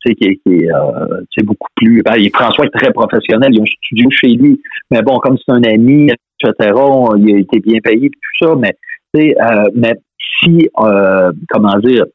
Tu 0.00 0.12
sais, 0.12 0.14
qui 0.14 0.40
qui 0.44 0.64
est 0.64 1.42
beaucoup 1.44 1.68
plus. 1.74 2.02
Ben, 2.02 2.14
François 2.32 2.64
est 2.64 2.78
très 2.78 2.92
professionnel. 2.94 3.50
Il 3.52 3.60
a 3.60 3.62
un 3.62 3.66
studio 3.66 4.08
chez 4.10 4.28
lui. 4.28 4.58
Mais 4.90 5.02
bon, 5.02 5.18
comme 5.18 5.36
c'est 5.36 5.52
un 5.52 5.62
ami, 5.64 6.08
etc., 6.42 6.72
il 7.18 7.34
a 7.34 7.38
été 7.40 7.60
bien 7.60 7.80
payé 7.84 8.06
et 8.06 8.10
tout 8.10 8.46
ça. 8.46 8.54
Mais, 8.56 8.74
tu 9.12 9.20
sais, 9.20 9.34
mais 9.74 9.92
si, 10.40 10.66
comment 10.74 11.78
dire, 11.82 12.06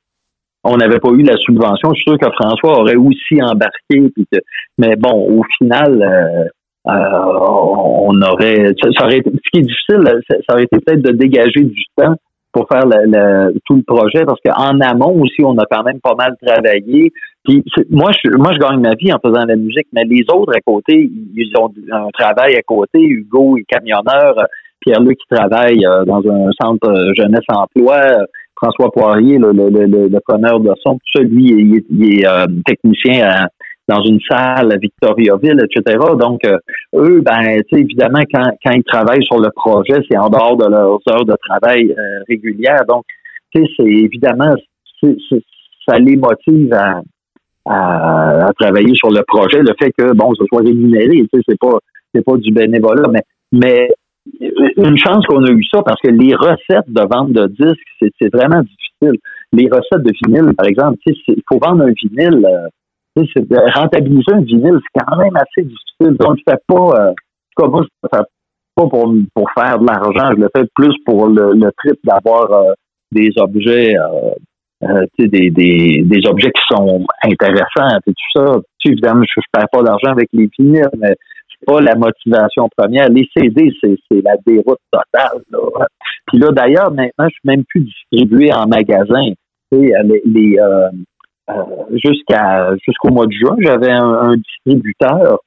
on 0.63 0.77
n'avait 0.77 1.00
pas 1.00 1.10
eu 1.12 1.24
la 1.24 1.38
subvention, 1.38 1.89
je 1.93 2.01
suis 2.01 2.12
sûr 2.12 2.17
que 2.17 2.32
François 2.32 2.79
aurait 2.79 2.96
aussi 2.96 3.41
embarqué. 3.41 4.12
Mais 4.77 4.96
bon, 4.96 5.39
au 5.39 5.43
final, 5.58 6.01
euh, 6.01 6.91
euh, 6.91 7.39
on 8.10 8.22
aurait, 8.22 8.74
ça, 8.82 9.05
aurait 9.05 9.17
été, 9.17 9.29
ce 9.32 9.50
qui 9.51 9.60
est 9.60 9.62
difficile, 9.62 10.22
ça, 10.29 10.53
aurait 10.53 10.63
été 10.63 10.77
peut-être 10.79 11.01
de 11.01 11.12
dégager 11.12 11.62
du 11.62 11.84
temps 11.98 12.15
pour 12.51 12.67
faire 12.72 12.86
le, 12.86 13.05
le- 13.08 13.60
tout 13.65 13.75
le 13.75 13.84
projet, 13.84 14.25
parce 14.25 14.39
qu'en 14.46 14.79
amont 14.79 15.20
aussi, 15.22 15.43
on 15.43 15.58
a 15.58 15.65
quand 15.70 15.84
même 15.84 16.00
pas 16.01 16.13
mal 16.15 16.36
travaillé. 16.46 17.12
Puis 17.43 17.63
moi, 17.89 18.12
je, 18.24 18.29
moi, 18.38 18.51
je 18.53 18.60
gagne 18.60 18.79
ma 18.79 18.93
vie 18.96 19.12
en 19.12 19.20
faisant 19.20 19.43
de 19.43 19.50
la 19.50 19.55
musique, 19.55 19.88
mais 19.91 20.03
les 20.05 20.24
autres 20.34 20.53
à 20.55 20.62
côté, 20.62 21.10
ils 21.36 21.51
ont 21.60 21.70
un 21.91 22.08
travail 22.13 22.55
à 22.55 22.62
côté. 22.62 23.00
Hugo 23.01 23.58
est 23.58 23.63
camionneur, 23.63 24.36
Pierre-Luc 24.82 25.17
qui 25.17 25.36
travaille 25.36 25.86
euh, 25.86 26.05
dans 26.05 26.22
un 26.29 26.50
centre 26.62 26.89
euh, 26.89 27.13
jeunesse 27.15 27.46
emploi. 27.50 27.98
Euh, 28.63 28.70
François 28.70 28.91
Poirier, 28.91 29.38
le, 29.38 30.20
preneur 30.20 30.60
de 30.60 30.72
son, 30.84 30.93
tout 30.93 31.00
ça, 31.15 31.20
lui, 31.22 31.84
il 31.89 32.20
est, 32.20 32.27
euh, 32.27 32.46
technicien 32.65 33.27
à- 33.27 33.48
dans 33.88 34.01
une 34.01 34.20
salle 34.29 34.72
à 34.72 34.77
Victoriaville, 34.77 35.60
etc. 35.62 35.98
Donc, 36.17 36.46
euh, 36.46 36.58
eux, 36.96 37.22
ben, 37.22 37.62
évidemment, 37.74 38.22
quand, 38.34 38.50
quand 38.63 38.72
ils 38.72 38.84
travaillent 38.84 39.25
sur 39.25 39.39
le 39.39 39.50
projet, 39.53 40.01
c'est 40.10 40.17
en 40.17 40.29
dehors 40.29 40.55
de 40.55 40.67
leurs 40.70 41.00
heures 41.10 41.25
de 41.25 41.36
travail 41.50 41.91
euh, 41.91 42.24
régulières. 42.29 42.86
Donc, 42.88 43.03
c'est 43.53 43.65
évidemment, 43.79 44.55
ça 45.01 46.00
les 46.00 46.15
motive 46.15 46.74
à, 46.74 48.51
travailler 48.58 48.96
sur 48.96 49.10
le 49.10 49.22
projet. 49.27 49.60
Le 49.60 49.74
fait 49.79 49.91
que, 49.98 50.13
bon, 50.13 50.34
ce 50.36 50.46
soit 50.46 50.62
rémunéré, 50.62 51.25
c'est 51.34 51.60
pas, 51.60 51.77
c'est 52.13 52.24
pas 52.24 52.38
du 52.38 52.51
bénévolat, 52.51 53.10
mais 53.51 53.89
une 54.42 54.98
chance 54.98 55.25
qu'on 55.25 55.44
a 55.44 55.51
eu 55.51 55.63
ça 55.63 55.82
parce 55.84 56.00
que 56.01 56.10
les 56.10 56.34
recettes 56.36 56.89
de 56.89 57.01
vente 57.01 57.34
de 57.34 57.48
disques, 57.48 58.12
c'est, 58.20 58.34
vraiment 58.34 58.62
difficile. 58.62 59.20
Les 59.51 59.68
recettes 59.68 60.03
de 60.03 60.12
vinyle, 60.25 60.53
par 60.56 60.65
exemple, 60.65 60.98
il 61.06 61.42
faut 61.51 61.60
vendre 61.60 61.84
un 61.84 61.92
vinyle. 61.92 62.46
euh, 62.46 62.68
de 63.15 63.80
rentabiliser 63.80 64.34
un 64.34 64.42
vinyle, 64.42 64.80
c'est 64.82 65.03
quand 65.03 65.18
même 65.18 65.36
assez 65.36 65.68
difficile. 65.68 66.18
Donc, 66.18 66.38
je 66.38 66.51
fais 66.51 66.58
pas, 66.68 67.10
euh, 67.10 67.13
cas, 67.58 67.68
moi, 67.68 67.84
je 67.84 67.88
fais 68.01 68.10
pas 68.10 68.25
pour, 68.75 69.13
pour 69.36 69.50
faire 69.51 69.80
de 69.80 69.86
l'argent, 69.86 70.32
je 70.36 70.42
le 70.42 70.50
fais 70.56 70.65
plus 70.75 70.96
pour 71.06 71.27
le, 71.27 71.70
trip 71.77 72.00
d'avoir 72.03 72.51
euh, 72.51 72.74
des 73.12 73.30
objets, 73.38 73.96
euh, 73.96 74.32
euh, 74.84 75.06
des, 75.20 75.50
des, 75.50 76.01
des 76.03 76.27
objets 76.27 76.51
qui 76.51 76.62
sont 76.75 77.06
intéressants 77.24 77.98
et 78.08 78.12
tout 78.12 78.32
ça. 78.39 78.60
Tu 78.80 78.92
évidemment, 78.92 79.24
je 79.24 79.39
ne 79.39 79.44
perds 79.51 79.70
pas 79.72 79.84
d'argent 79.84 80.12
avec 80.12 80.30
les 80.34 80.50
vinyles, 80.58 80.89
mais 80.98 81.15
pas 81.65 81.82
la 81.82 81.96
motivation 81.96 82.70
première. 82.75 83.10
Les 83.10 83.27
CD, 83.36 83.72
c'est, 83.82 83.98
la 84.24 84.36
déroute 84.46 84.79
totale. 84.91 85.41
Là. 85.51 85.88
Puis 86.27 86.38
là, 86.39 86.51
d'ailleurs, 86.51 86.91
maintenant, 86.91 87.25
je 87.25 87.34
suis 87.34 87.41
même 87.46 87.63
plus 87.65 87.82
distribué 87.82 88.53
en 88.53 88.67
magasin. 88.67 89.34
Les, 89.72 89.91
euh, 90.60 90.89
euh, 91.50 92.77
jusqu'au 92.86 93.10
mois 93.10 93.25
de 93.25 93.32
juin, 93.32 93.55
j'avais 93.60 93.91
un, 93.91 94.36
distributeur 94.38 95.39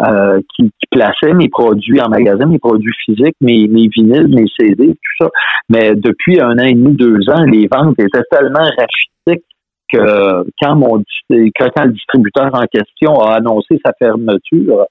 euh, 0.00 0.40
qui, 0.54 0.70
plaçait 0.90 1.32
mes 1.32 1.48
produits 1.48 2.00
en 2.00 2.08
magasin, 2.08 2.46
mes 2.46 2.58
produits 2.58 2.94
physiques, 3.04 3.36
mes, 3.40 3.68
mes 3.68 3.88
vinyles, 3.88 4.28
mes 4.28 4.46
CD, 4.58 4.88
tout 4.88 5.24
ça. 5.24 5.30
Mais 5.68 5.94
depuis 5.94 6.40
un 6.40 6.58
an 6.58 6.64
et 6.64 6.74
demi, 6.74 6.94
deux 6.94 7.28
ans, 7.30 7.42
les 7.44 7.68
ventes 7.70 7.98
étaient 7.98 8.24
tellement 8.30 8.64
rachitiques 8.64 9.44
que 9.92 10.46
quand 10.60 10.76
mon 10.76 11.02
que 11.30 11.50
quand 11.58 11.84
le 11.84 11.92
distributeur 11.92 12.50
en 12.52 12.64
question 12.72 13.20
a 13.20 13.34
annoncé 13.34 13.80
sa 13.84 13.92
fermeture, 13.98 14.86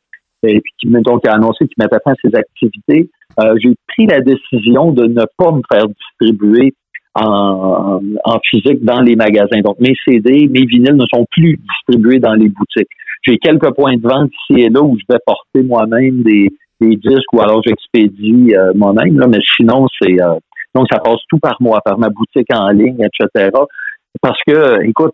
et 0.49 0.61
puis 0.61 0.73
qui 0.79 0.87
donc 0.87 1.27
annoncé 1.27 1.65
qu'il 1.67 1.75
mettait 1.77 1.97
fin 2.03 2.11
à 2.11 2.15
ses 2.23 2.35
activités, 2.35 3.09
euh, 3.39 3.55
j'ai 3.61 3.73
pris 3.87 4.05
la 4.07 4.21
décision 4.21 4.91
de 4.91 5.05
ne 5.05 5.23
pas 5.37 5.51
me 5.51 5.61
faire 5.71 5.87
distribuer 5.87 6.73
en, 7.15 8.01
en, 8.23 8.39
physique 8.43 8.83
dans 8.83 9.01
les 9.01 9.15
magasins. 9.15 9.61
Donc, 9.63 9.79
mes 9.79 9.95
CD, 10.05 10.47
mes 10.47 10.65
vinyles 10.65 10.95
ne 10.95 11.05
sont 11.13 11.25
plus 11.31 11.57
distribués 11.57 12.19
dans 12.19 12.33
les 12.33 12.49
boutiques. 12.49 12.89
J'ai 13.23 13.37
quelques 13.37 13.73
points 13.75 13.95
de 13.97 14.01
vente 14.01 14.31
ici 14.49 14.61
et 14.61 14.69
là 14.69 14.81
où 14.81 14.97
je 14.97 15.03
vais 15.07 15.19
porter 15.25 15.63
moi-même 15.63 16.23
des, 16.23 16.49
des 16.81 16.95
disques 16.97 17.31
ou 17.33 17.41
alors 17.41 17.61
j'expédie 17.63 18.55
euh, 18.55 18.71
moi-même, 18.75 19.17
là, 19.19 19.27
mais 19.27 19.39
sinon, 19.55 19.87
c'est 20.01 20.21
euh, 20.21 20.35
donc 20.75 20.87
ça 20.91 20.99
passe 20.99 21.21
tout 21.29 21.39
par 21.39 21.55
moi, 21.59 21.79
par 21.85 21.97
ma 21.99 22.09
boutique 22.09 22.47
en 22.53 22.69
ligne, 22.69 22.99
etc. 22.99 23.51
Parce 24.21 24.39
que, 24.45 24.83
écoute, 24.87 25.13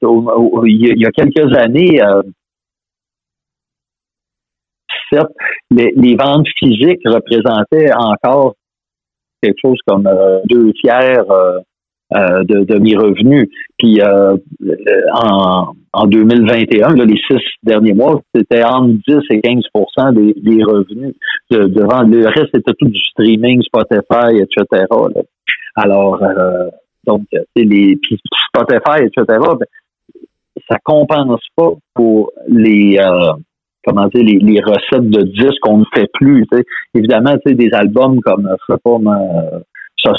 il 0.66 1.00
y 1.00 1.06
a 1.06 1.12
quelques 1.12 1.56
années, 1.58 2.02
euh, 2.02 2.22
les, 5.72 5.94
les, 5.96 6.16
ventes 6.16 6.48
physiques 6.58 7.02
représentaient 7.06 7.92
encore 7.94 8.56
quelque 9.42 9.58
chose 9.62 9.80
comme 9.86 10.10
deux 10.50 10.74
tiers 10.74 11.26
euh, 12.12 12.44
de, 12.44 12.64
de, 12.64 12.80
mes 12.80 12.96
revenus. 12.96 13.48
Puis 13.78 14.02
euh, 14.02 14.36
en, 15.14 15.74
en 15.94 16.08
2021, 16.08 16.96
là, 16.96 17.06
les 17.06 17.22
six 17.28 17.38
derniers 17.62 17.94
mois, 17.94 18.20
c'était 18.34 18.64
entre 18.64 18.96
10 19.08 19.20
et 19.30 19.42
15 19.42 19.64
des, 20.16 20.34
des 20.42 20.64
revenus. 20.64 21.14
De, 21.52 21.68
de, 21.68 21.82
le 21.82 22.26
reste, 22.26 22.50
c'était 22.52 22.74
tout 22.80 22.88
du 22.88 23.00
streaming, 23.00 23.62
Spotify, 23.62 24.40
etc. 24.40 24.86
Alors, 25.76 26.24
euh, 26.24 26.70
donc, 27.06 27.22
les 27.56 27.96
puis 27.98 28.20
Spotify, 28.48 29.04
etc., 29.04 29.26
ben, 29.28 29.68
ça 30.68 30.78
compense 30.84 31.42
pas 31.56 31.74
pour 31.94 32.32
les 32.48 32.98
euh, 33.00 33.34
comment 33.86 34.08
dire 34.08 34.24
les, 34.24 34.40
les, 34.40 34.62
recettes 34.62 35.10
de 35.10 35.22
disques 35.22 35.60
qu'on 35.62 35.80
ne 35.80 35.86
fait 35.94 36.10
plus. 36.14 36.46
Évidemment, 36.96 37.36
des 37.46 37.70
albums 37.74 38.20
comme 38.22 38.48
je 38.50 38.74
sais 38.74 38.80
pas 38.84 38.98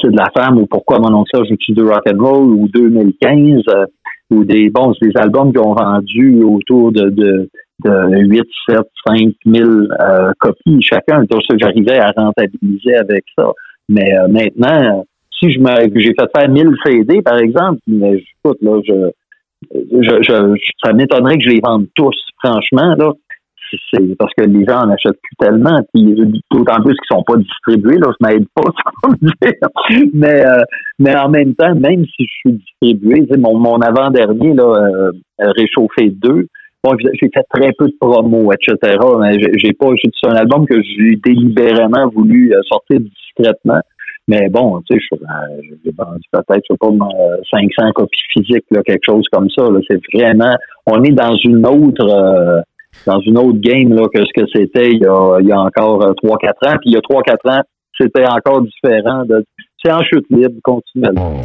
c'est 0.01 0.11
de 0.11 0.17
la 0.17 0.31
femme 0.37 0.59
ou 0.59 0.67
pourquoi 0.67 0.99
mon 0.99 1.15
oncle 1.15 1.31
ça 1.33 1.43
joue 1.43 1.57
du 1.75 1.83
rock 1.83 2.03
and 2.07 2.23
roll 2.23 2.53
ou 2.53 2.69
2015 2.69 3.63
euh, 3.69 3.87
ou 4.31 4.45
des 4.45 4.71
bons 4.71 4.93
des 5.01 5.13
albums 5.17 5.53
qui 5.53 5.59
ont 5.59 5.75
vendu 5.75 6.43
autour 6.43 6.93
de, 6.93 7.09
de, 7.11 7.49
de 7.85 8.19
8, 8.19 8.43
7, 8.69 8.79
5 9.07 9.33
000 9.47 9.71
copies 10.39 10.83
chacun. 10.83 11.25
Donc 11.31 11.41
j'arrivais 11.59 11.99
à 11.99 12.13
rentabiliser 12.17 12.95
avec 12.97 13.25
ça. 13.37 13.51
Mais 13.89 14.17
euh, 14.19 14.29
maintenant, 14.29 15.05
si 15.39 15.51
je 15.51 15.59
me 15.59 16.01
j'ai 16.01 16.15
fait 16.15 16.29
faire 16.37 16.49
1000 16.49 16.77
CD 16.85 17.23
par 17.23 17.39
exemple, 17.39 17.81
mais 17.87 18.23
écoute 18.45 18.59
là 18.63 18.81
je 18.87 19.11
je, 19.73 20.23
je, 20.23 20.55
ça 20.83 20.93
m'étonnerait 20.93 21.37
que 21.37 21.45
je 21.45 21.51
les 21.51 21.61
vende 21.63 21.87
tous, 21.95 22.17
franchement. 22.43 22.95
Là, 22.97 23.13
parce 24.19 24.33
que 24.37 24.45
les 24.45 24.65
gens 24.65 24.81
en 24.81 24.91
achètent 24.91 25.21
plus 25.23 25.37
tellement, 25.39 25.79
puis 25.93 26.15
d'autant 26.51 26.83
plus 26.83 26.95
qu'ils 26.95 27.17
sont 27.17 27.23
pas 27.23 27.37
distribués, 27.37 27.99
là, 27.99 28.11
je 28.21 28.27
m'aide 28.27 28.47
pas, 28.55 28.71
dire. 29.21 30.09
Mais, 30.13 30.47
euh, 30.47 30.63
mais 30.99 31.17
en 31.17 31.29
même 31.29 31.55
temps, 31.55 31.75
même 31.75 32.05
si 32.05 32.27
je 32.27 32.33
suis 32.41 32.53
distribué, 32.53 33.27
mon, 33.39 33.59
mon 33.59 33.81
avant-dernier, 33.81 34.55
là, 34.55 34.65
euh, 34.65 35.13
Réchauffé 35.39 36.11
2, 36.11 36.47
bon, 36.85 36.97
j'ai 36.99 37.31
fait 37.35 37.45
très 37.53 37.73
peu 37.79 37.87
de 37.87 37.95
promos, 38.01 38.53
etc. 38.53 38.99
Mais 39.21 39.39
j'ai 39.59 39.73
pas, 39.73 39.89
c'est 40.03 40.29
un 40.29 40.37
album 40.37 40.67
que 40.67 40.81
j'ai 40.83 41.17
délibérément 41.25 42.09
voulu 42.09 42.53
euh, 42.55 42.61
sortir 42.69 43.01
discrètement. 43.01 43.81
Mais 44.29 44.49
bon, 44.49 44.81
tu 44.83 44.97
sais, 44.97 45.19
j'ai 45.85 45.91
vendu 45.97 46.23
peut-être, 46.31 46.63
je 46.69 46.75
sais 46.75 46.79
pas, 46.79 46.91
500 47.51 47.93
copies 47.95 48.21
physiques, 48.33 48.67
là, 48.71 48.83
quelque 48.85 49.05
chose 49.05 49.25
comme 49.33 49.51
ça. 49.51 49.65
C'est 49.89 50.01
vraiment, 50.15 50.55
on 50.87 51.03
est 51.03 51.11
dans 51.11 51.35
une 51.37 51.67
autre, 51.67 52.63
dans 53.07 53.21
une 53.21 53.39
autre 53.39 53.59
game 53.59 53.93
là, 53.95 54.07
que 54.13 54.21
ce 54.25 54.41
que 54.41 54.47
c'était 54.53 54.91
il 54.91 55.01
y 55.01 55.07
a, 55.07 55.39
il 55.41 55.47
y 55.47 55.53
a 55.53 55.61
encore 55.61 56.01
3-4 56.01 56.05
euh, 56.05 56.69
ans. 56.69 56.77
Puis 56.81 56.91
il 56.91 56.93
y 56.93 56.97
a 56.97 57.01
3-4 57.01 57.59
ans, 57.59 57.63
c'était 57.99 58.27
encore 58.27 58.63
différent. 58.63 59.25
De, 59.25 59.45
c'est 59.83 59.93
en 59.93 60.03
chute 60.03 60.27
libre 60.31 60.57
continuellement. 60.63 61.43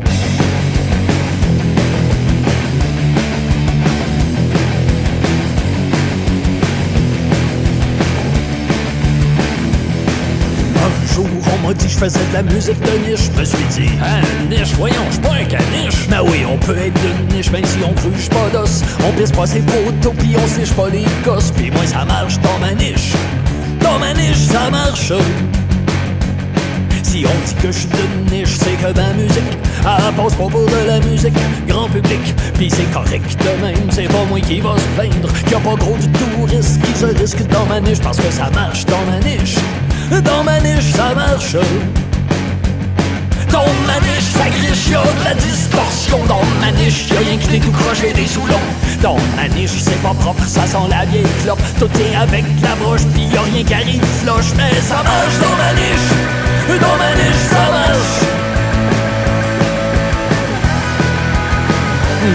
M'a 11.65 11.74
dit 11.74 11.89
je 11.89 11.98
faisais 11.98 12.20
de 12.30 12.34
la 12.34 12.44
musique 12.44 12.80
de 12.80 13.10
niche. 13.10 13.30
Je 13.34 13.39
me 13.39 13.46
suis 13.46 13.63
dit, 13.72 13.89
hein, 14.02 14.22
niche, 14.50 14.74
voyons, 14.78 14.96
je 15.12 15.20
pas 15.20 15.34
un 15.34 15.46
caniche. 15.46 16.08
Mais 16.10 16.20
oui, 16.20 16.46
on 16.50 16.58
peut 16.58 16.78
être 16.78 16.94
de 16.94 17.36
niche, 17.36 17.52
même 17.52 17.65
si 17.65 17.78
on 17.84 17.94
cruche 17.94 18.30
pas 18.30 18.50
d'os. 18.52 18.84
On 19.08 19.12
pisse 19.13 19.32
pas 19.32 19.46
ses 19.46 19.60
poteaux, 19.62 20.13
pis 20.18 20.36
on 20.36 20.65
se 20.65 20.74
pas 20.74 20.89
les 20.89 21.06
gosses. 21.24 21.52
Pis 21.52 21.72
moi, 21.72 21.86
ça 21.86 22.06
marche 22.06 22.39
dans 22.39 22.60
ma 22.60 22.74
niche. 22.74 23.13
Dans 23.80 24.00
ma 24.00 24.13
niche, 24.13 24.48
ça 24.52 24.70
marche. 24.70 25.13
Si 27.04 27.26
on 27.26 27.48
dit 27.48 27.56
que 27.62 27.72
je 27.72 27.78
suis 27.78 27.88
de 27.88 28.32
niche, 28.32 28.58
c'est 28.58 28.76
que 28.82 28.98
ma 28.98 29.13
musique, 29.13 29.58
elle 29.86 30.13
passe 30.13 30.34
pas 30.34 30.48
pour 30.48 30.65
de 30.65 30.88
la 30.88 31.00
musique 31.00 31.34
grand 31.68 31.88
public. 31.88 32.36
Pis 32.58 32.70
c'est 32.70 32.91
correct 32.91 33.38
de 33.39 33.65
même, 33.65 33.89
c'est 33.89 34.08
pas 34.08 34.26
moi 34.30 34.39
qui 34.39 34.60
va 34.60 34.76
se 34.78 35.00
plaindre. 35.00 35.32
Qu'il 35.46 35.56
a 35.56 35.60
pas 35.60 35.76
gros 35.76 35.96
du 35.98 36.08
tourisme 36.10 36.82
qui 36.82 37.00
se 37.00 37.06
risque 37.06 37.48
dans 37.48 37.65
ma 37.68 37.80
niche 37.80 38.02
parce 38.02 38.18
que 38.18 38.32
ça 38.32 38.50
marche 38.52 38.86
dans 38.86 39.04
ma 39.10 39.20
niche. 39.20 39.56
Dans 40.12 40.44
ma 40.44 40.60
niche, 40.60 40.94
ça 40.94 41.13
marche. 41.15 41.56
Dans 43.52 43.65
ma 43.88 44.00
niche, 44.02 44.32
ça 44.38 44.50
griche, 44.50 44.89
y'a 44.89 45.02
de 45.02 45.24
la 45.24 45.34
distorsion. 45.34 46.20
Dans 46.28 46.41
ma 46.62 46.72
niche, 46.72 47.08
y'a 47.10 47.20
rien 47.20 47.38
que 47.38 47.48
des 47.50 47.60
tout 47.60 47.72
crochés 47.72 48.13
des 48.13 48.28
sous-longs. 48.28 48.70
Dans 49.02 49.18
ma 49.36 49.48
niche, 49.48 49.72
c'est 49.80 50.02
pas 50.02 50.13
propre, 50.20 50.44
ça 50.46 50.65
sent 50.68 50.88
la 50.89 51.06
vieille 51.06 51.24
clope. 51.44 51.60
Tout 51.80 51.89
est 52.00 52.15
avec 52.15 52.44
la 52.62 52.76
broche, 52.76 53.02
pis 53.13 53.28
y'a 53.34 53.41
rien 53.41 53.63
qui 53.63 53.74
arrive 53.74 54.04
floche. 54.24 54.54
Mais 54.58 54.80
ça 54.82 55.02
marche 55.04 55.38
dans 55.41 55.56
ma 55.58 55.74
niche. 55.74 56.12
Dans 56.82 56.98
ma 56.98 57.12
niche, 57.15 57.46
ça 57.50 57.65
marche. 57.72 58.18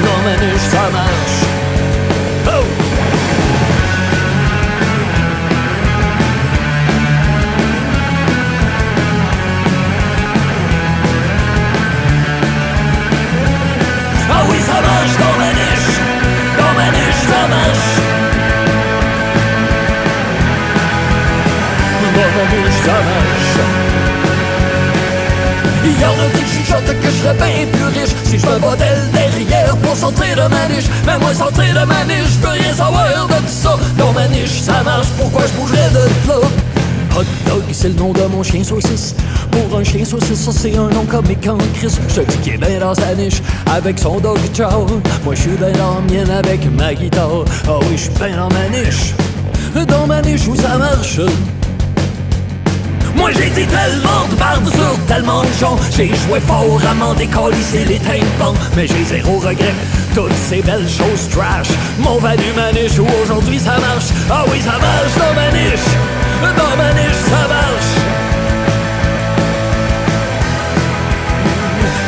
Dans 0.05 0.21
ma 0.25 0.37
niche, 0.37 0.67
ça 0.71 0.91
marche. 0.93 1.50
Il 25.83 25.99
y 26.01 26.05
en 26.05 26.11
a 26.11 26.29
qui 26.37 26.45
chuchotent 26.45 27.01
que 27.01 27.09
je 27.09 27.23
serais 27.23 27.35
bien 27.35 27.67
plus 27.73 28.01
riche 28.01 28.15
Si 28.25 28.39
je 28.39 28.47
me 28.47 28.59
modèle 28.59 29.01
derrière 29.13 29.77
pour 29.79 29.97
sortir 29.97 30.37
de 30.37 30.49
ma 30.49 30.69
niche 30.69 30.89
Mais 31.07 31.19
moi 31.19 31.33
sortir 31.33 31.65
de 31.65 31.87
ma 31.87 32.05
niche, 32.05 32.37
je 32.41 32.47
veux 32.47 32.53
rien 32.53 32.75
savoir 32.75 33.27
de 33.29 33.35
tout 33.35 33.49
ça 33.49 33.79
Dans 33.97 34.13
ma 34.13 34.29
niche 34.29 34.61
ça 34.61 34.83
marche, 34.85 35.09
pourquoi 35.19 35.43
je 35.47 35.53
bougerais 35.59 35.91
de 35.91 36.29
là? 36.29 36.47
Hot 37.17 37.25
dog, 37.47 37.65
c'est 37.73 37.89
le 37.89 37.95
nom 37.95 38.13
de 38.13 38.23
mon 38.23 38.43
chien 38.43 38.63
saucisse. 38.63 39.17
Pour 39.51 39.79
un 39.79 39.83
chien 39.83 40.05
saucisse, 40.05 40.41
ça 40.45 40.53
c'est 40.53 40.77
un 40.77 40.89
nom 40.89 41.05
comique 41.05 41.47
en 41.49 41.59
Chris. 41.75 41.99
Je 42.09 42.21
dis 42.21 42.37
qu'il 42.39 42.55
est 42.55 42.59
bien 42.59 42.79
dans 42.79 42.95
sa 42.95 43.15
niche 43.15 43.43
avec 43.67 43.99
son 43.99 44.21
dog 44.21 44.39
chow. 44.57 44.87
Moi 45.25 45.35
je 45.35 45.41
suis 45.41 45.51
bien 45.51 45.73
dans 45.73 45.97
la 45.97 46.01
mienne 46.03 46.31
avec 46.31 46.65
ma 46.73 46.95
guitare. 46.95 47.45
Ah 47.67 47.79
oui, 47.81 47.97
je 47.97 48.03
suis 48.03 48.11
bien 48.11 48.37
dans 48.37 48.49
ma 48.49 48.69
niche. 48.69 49.15
Dans 49.89 50.07
ma 50.07 50.23
niche 50.23 50.47
où 50.47 50.55
ça 50.55 50.79
marche. 50.79 51.21
J'ai 53.33 53.51
dit 53.51 53.67
tellement 53.67 54.27
de 54.31 54.35
bardes 54.35 54.69
sur 54.69 55.07
tellement 55.07 55.43
de 55.43 55.53
gens. 55.61 55.77
J'ai 55.97 56.09
joué 56.09 56.41
fort 56.41 56.81
à 56.89 56.95
m'en 56.95 57.15
décollisser 57.15 57.85
les 57.85 57.99
tympans 57.99 58.55
Mais 58.77 58.87
j'ai 58.87 59.05
zéro 59.05 59.39
regret, 59.39 59.75
toutes 60.15 60.33
ces 60.35 60.63
belles 60.63 60.89
choses 60.89 61.29
trash. 61.31 61.69
Mon 61.99 62.19
valu 62.19 62.53
maniche 62.57 62.99
aujourd'hui 62.99 63.59
ça 63.59 63.79
marche. 63.79 64.09
Ah 64.31 64.45
oui 64.51 64.61
ça 64.61 64.73
marche 64.73 65.15
dans 65.17 65.35
ma 65.35 65.51
niche. 65.51 65.91
Dans 66.43 66.77
ma 66.77 66.93
niche 66.93 67.23
ça 67.29 67.49
marche. 67.49 67.93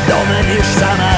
Dans 0.09 0.25
ma 0.33 0.41
niche 0.43 0.73
ça 0.79 0.87
marche 0.99 1.12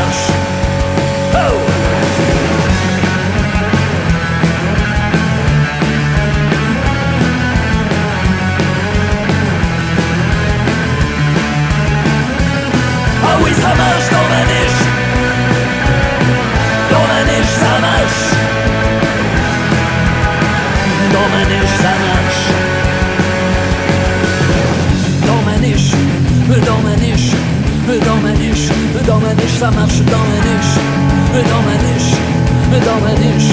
oui, 13.42 13.52
ça 13.54 13.74
marche 13.74 14.08
dans 14.10 14.26
ma 14.32 14.42
niche. 14.50 14.82
Dans 16.90 17.06
ma 17.10 17.20
niche, 17.30 17.54
ça 17.62 17.72
marche. 17.80 18.22
Dans 21.14 21.28
ma 21.32 21.42
niche, 21.50 21.76
ça 21.82 21.92
marche. 22.04 22.44
Dans 25.26 25.42
ma 25.46 25.56
niche, 25.58 25.92
dans 26.66 26.80
ma 26.86 26.94
niche, 26.96 27.30
dans 28.06 28.20
ma 28.22 28.32
niche, 28.32 28.68
dans 29.06 29.18
ma 29.18 29.34
niche, 29.34 29.56
ça 29.58 29.70
marche. 29.70 30.00
Dans 30.12 30.24
ma 30.30 30.38
niche, 30.46 30.74
dans 31.50 31.62
ma 31.62 31.76
niche, 31.84 32.12
dans 32.86 33.00
ma 33.00 33.12
niche. 33.22 33.52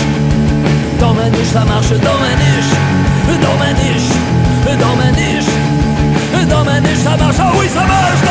Dans 1.00 1.14
ma 1.14 1.30
niche, 1.30 1.52
ça 1.54 1.64
marche. 1.66 1.90
Dans 1.90 2.20
ma 2.24 2.34
niche, 2.42 2.74
dans 3.42 3.58
ma 3.58 3.72
niche, 3.74 4.12
dans 4.80 4.96
ma 4.96 5.12
niche. 5.12 5.52
Dans 6.50 6.64
ma 6.66 6.80
niche, 6.80 6.98
ça 7.04 7.16
marche. 7.18 7.36
Ah 7.40 7.52
oui, 7.58 7.68
ça 7.74 7.82
marche 7.82 8.31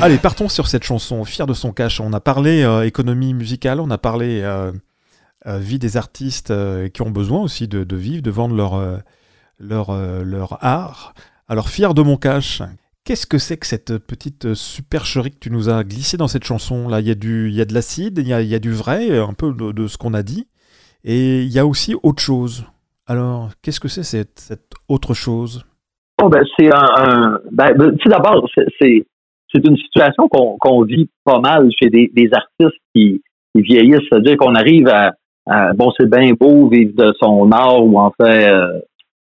Allez, 0.00 0.18
partons 0.18 0.48
sur 0.48 0.68
cette 0.68 0.84
chanson, 0.84 1.24
Fier 1.24 1.46
de 1.46 1.52
son 1.54 1.72
cash. 1.72 2.00
On 2.00 2.12
a 2.12 2.20
parlé 2.20 2.62
euh, 2.62 2.86
économie 2.86 3.34
musicale, 3.34 3.80
on 3.80 3.90
a 3.90 3.98
parlé 3.98 4.42
euh, 4.42 4.70
euh, 5.46 5.58
vie 5.58 5.78
des 5.80 5.96
artistes 5.96 6.52
qui 6.92 7.02
ont 7.02 7.10
besoin 7.10 7.40
aussi 7.40 7.66
de, 7.66 7.96
vivre, 7.96 8.22
de 8.22 8.30
vendre 8.30 8.54
leur, 8.54 8.80
leur, 9.58 9.92
leur 10.24 10.64
art. 10.64 11.14
Alors, 11.48 11.68
Fier 11.68 11.94
de 11.94 12.02
mon 12.02 12.16
cash, 12.16 12.62
qu'est-ce 13.04 13.26
que 13.26 13.38
c'est 13.38 13.56
que 13.56 13.66
cette 13.66 13.98
petite 13.98 14.54
supercherie 14.54 15.32
que 15.32 15.38
tu 15.40 15.50
nous 15.50 15.68
as 15.68 15.82
glissée 15.82 16.16
dans 16.16 16.28
cette 16.28 16.44
chanson? 16.44 16.88
Là, 16.88 17.00
il 17.00 17.08
y, 17.08 17.10
a 17.10 17.14
du- 17.16 17.50
y 17.50 17.60
a 17.60 17.64
de 17.64 17.74
l'acide, 17.74 18.18
il 18.18 18.28
y 18.28 18.32
a, 18.32 18.40
y 18.40 18.54
a 18.54 18.58
du 18.60 18.72
vrai, 18.72 19.18
un 19.18 19.32
peu 19.32 19.52
de, 19.52 19.86
ce 19.88 19.98
qu'on 19.98 20.14
a 20.14 20.22
dit, 20.22 20.46
et 21.04 21.42
il 21.42 21.48
y 21.52 21.58
a 21.58 21.66
aussi 21.66 21.96
autre 22.02 22.22
chose. 22.22 22.64
Alors, 23.06 23.50
qu'est-ce 23.62 23.80
que 23.80 23.88
c'est 23.88 24.04
cette, 24.04 24.48
autre 24.88 25.14
chose? 25.14 25.64
Bon, 26.20 26.28
ben, 26.28 26.44
c'est 26.56 26.72
un, 26.72 26.86
un- 26.98 27.40
ben, 27.50 27.72
ben, 27.76 27.96
d'abord, 28.06 28.46
c'est, 28.54 29.06
c'est, 29.52 29.66
une 29.66 29.76
situation 29.76 30.28
qu'on, 30.28 30.82
vit 30.82 31.08
pas 31.24 31.40
mal 31.40 31.68
chez 31.78 31.88
des, 31.88 32.30
artistes 32.32 32.80
qui, 32.94 33.22
qui 33.54 33.62
vieillissent. 33.62 34.06
C'est-à-dire 34.10 34.36
qu'on 34.36 34.54
arrive 34.54 34.88
à, 34.88 35.12
bon, 35.74 35.90
c'est 35.98 36.08
bien 36.08 36.32
beau 36.38 36.68
vivre 36.68 36.92
de 36.94 37.12
son 37.20 37.50
art 37.52 37.84
ou 37.84 37.98
en 37.98 38.12
fait 38.20 38.50
euh, 38.50 38.80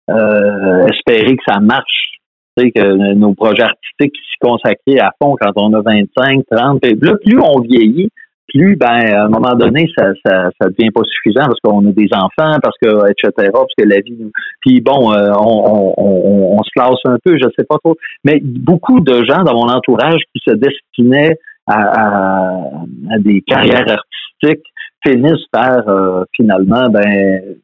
euh, 0.09 0.87
espérer 0.87 1.35
que 1.35 1.43
ça 1.47 1.59
marche. 1.59 2.11
Tu 2.57 2.65
sais, 2.65 2.71
que 2.71 3.13
nos 3.13 3.35
projets 3.35 3.63
artistiques 3.63 4.15
s'y 4.15 4.37
consacrer 4.39 4.99
à 4.99 5.11
fond 5.21 5.35
quand 5.39 5.51
on 5.57 5.73
a 5.73 5.81
25, 5.81 6.43
30. 6.49 6.81
Puis 6.81 6.95
là, 7.01 7.15
plus 7.23 7.39
on 7.39 7.59
vieillit, 7.59 8.09
plus, 8.47 8.75
ben, 8.75 8.87
à 8.87 9.25
un 9.25 9.29
moment 9.29 9.55
donné, 9.55 9.89
ça, 9.97 10.11
ça, 10.25 10.49
ça 10.59 10.69
devient 10.69 10.91
pas 10.91 11.01
suffisant 11.03 11.45
parce 11.45 11.59
qu'on 11.59 11.87
a 11.87 11.91
des 11.91 12.09
enfants, 12.13 12.57
parce 12.61 12.77
que, 12.81 13.11
etc., 13.11 13.49
parce 13.51 13.73
que 13.77 13.85
la 13.85 13.99
vie 14.01 14.31
puis 14.61 14.81
bon, 14.81 15.13
euh, 15.13 15.31
on, 15.39 15.63
on, 15.65 15.93
on, 15.97 16.59
on 16.59 16.63
se 16.63 16.69
classe 16.75 16.99
un 17.05 17.17
peu, 17.23 17.37
je 17.37 17.47
sais 17.57 17.65
pas 17.67 17.77
trop. 17.83 17.95
Mais 18.23 18.39
beaucoup 18.43 18.99
de 18.99 19.23
gens 19.25 19.43
dans 19.43 19.53
mon 19.53 19.69
entourage 19.69 20.21
qui 20.33 20.41
se 20.47 20.53
destinaient 20.55 21.37
à, 21.67 21.81
à, 21.81 22.61
à 23.11 23.19
des 23.19 23.41
carrières 23.41 23.85
artistiques 23.89 24.65
finissent 25.05 25.47
par 25.51 25.87
euh, 25.87 26.23
finalement 26.35 26.89
ben 26.89 27.57